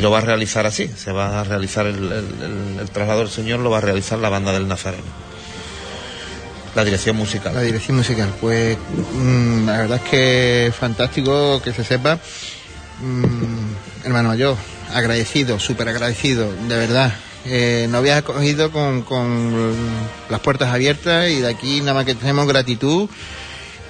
[0.00, 0.88] lo va a realizar así.
[0.88, 4.66] Se va a realizar el, traslado del señor, lo va a realizar la banda del
[4.66, 5.04] Nazareno.
[6.74, 7.54] La dirección musical.
[7.54, 8.34] La dirección musical.
[8.40, 8.78] Pues
[9.14, 12.18] mm, la verdad es que fantástico que se sepa.
[13.00, 14.56] Mm, hermano yo,
[14.94, 17.12] agradecido, súper agradecido, de verdad.
[17.44, 19.74] Eh, nos habías acogido con, con
[20.30, 23.08] las puertas abiertas y de aquí nada más que tenemos gratitud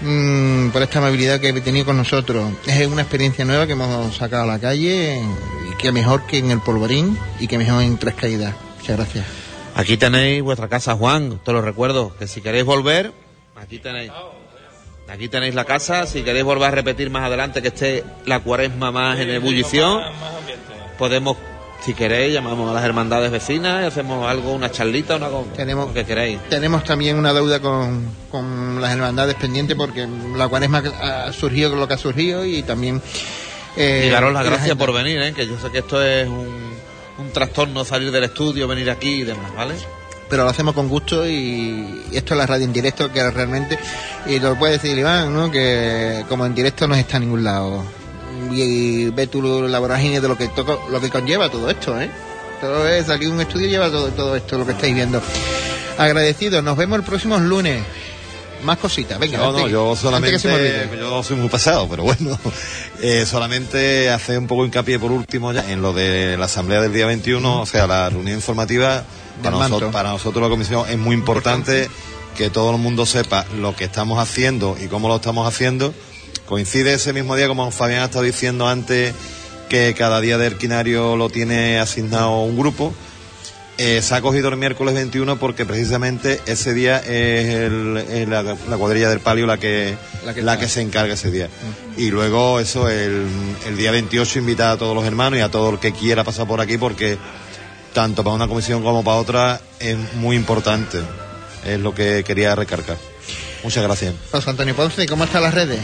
[0.01, 2.53] mm, por esta amabilidad que he tenido con nosotros.
[2.67, 5.21] Es una experiencia nueva que hemos sacado a la calle
[5.71, 8.55] y que mejor que en el polvorín y que mejor en Tres Caídas.
[8.79, 9.27] Muchas gracias.
[9.75, 13.13] Aquí tenéis vuestra casa, Juan, te lo recuerdo, que si queréis volver,
[13.57, 14.11] aquí tenéis.
[15.09, 18.91] Aquí tenéis la casa, si queréis volver a repetir más adelante que esté la cuaresma
[18.91, 20.03] más en ebullición,
[20.99, 21.37] podemos,
[21.87, 25.93] si queréis, llamamos a las hermandades vecinas y hacemos algo, una charlita, una cosa, Tenemos-
[25.95, 26.39] que queráis.
[26.51, 30.07] Tenemos también una deuda con, con las hermandades pendientes porque
[30.37, 33.01] la cuaresma ha surgido con lo que ha surgido y también...
[33.77, 35.33] eh, y daros las la gracias por venir, ¿eh?
[35.33, 36.73] que yo sé que esto es un,
[37.19, 39.75] un trastorno salir del estudio, venir aquí y demás, ¿vale?
[40.29, 43.79] Pero lo hacemos con gusto y esto es la radio en directo que realmente...
[44.27, 45.53] Y lo puede decir Iván, ¿no?
[45.53, 47.85] Que como en directo no está en ningún lado.
[48.53, 52.11] Y, ve tú la vorágine de lo que, todo, lo que conlleva todo esto, ¿eh?
[52.61, 55.21] Todo es, aquí un estudio lleva todo, todo esto, lo que estáis viendo.
[55.99, 57.83] Agradecido, nos vemos el próximo lunes.
[58.63, 59.39] Más cositas, venga.
[59.39, 62.39] No, antes no, yo que solamente, yo soy muy pasado, pero bueno,
[63.03, 66.93] eh, solamente hacer un poco hincapié por último ya en lo de la asamblea del
[66.93, 69.05] día 21, o sea, la reunión informativa,
[69.43, 71.91] para, nosotros, para nosotros la comisión es muy importante
[72.37, 75.95] que todo el mundo sepa lo que estamos haciendo y cómo lo estamos haciendo.
[76.47, 79.15] Coincide ese mismo día, como Fabián ha estado diciendo antes,
[79.69, 82.95] que cada día de Erquinario lo tiene asignado un grupo.
[83.79, 88.43] Eh, se ha cogido el miércoles 21 porque precisamente ese día es, el- es la,
[88.43, 91.49] la cuadrilla del palio la que, La la que se encarga ese día.
[91.99, 93.27] Y luego eso, el,
[93.67, 96.47] el día 28 invitar a todos los hermanos y a todo el que quiera pasar
[96.47, 97.19] por aquí porque
[97.93, 100.99] tanto para una comisión como para otra es muy importante.
[101.67, 102.97] Es lo que quería recargar.
[103.63, 104.15] Muchas gracias.
[104.31, 105.81] José Antonio Ponce, ¿cómo están las redes?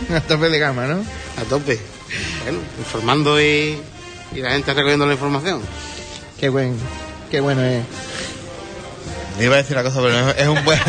[0.14, 1.04] A tope de gama, ¿no?
[1.36, 1.78] A tope.
[2.44, 3.78] Bueno, informando y,
[4.34, 5.60] y la gente recogiendo la información.
[6.38, 6.76] Qué buen,
[7.30, 7.82] qué bueno es.
[9.38, 10.80] Me iba a decir una cosa, pero es un buen...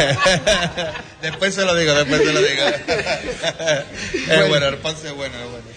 [1.21, 2.63] después se lo digo, después se lo digo.
[4.43, 4.67] es Bueno.
[4.67, 5.67] el Ponce es bueno, es bueno.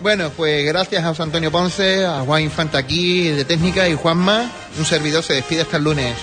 [0.00, 4.50] Bueno, pues gracias a José Antonio Ponce, a Juan Infante aquí de técnica y Juanma,
[4.78, 6.14] un servidor se despide hasta el lunes.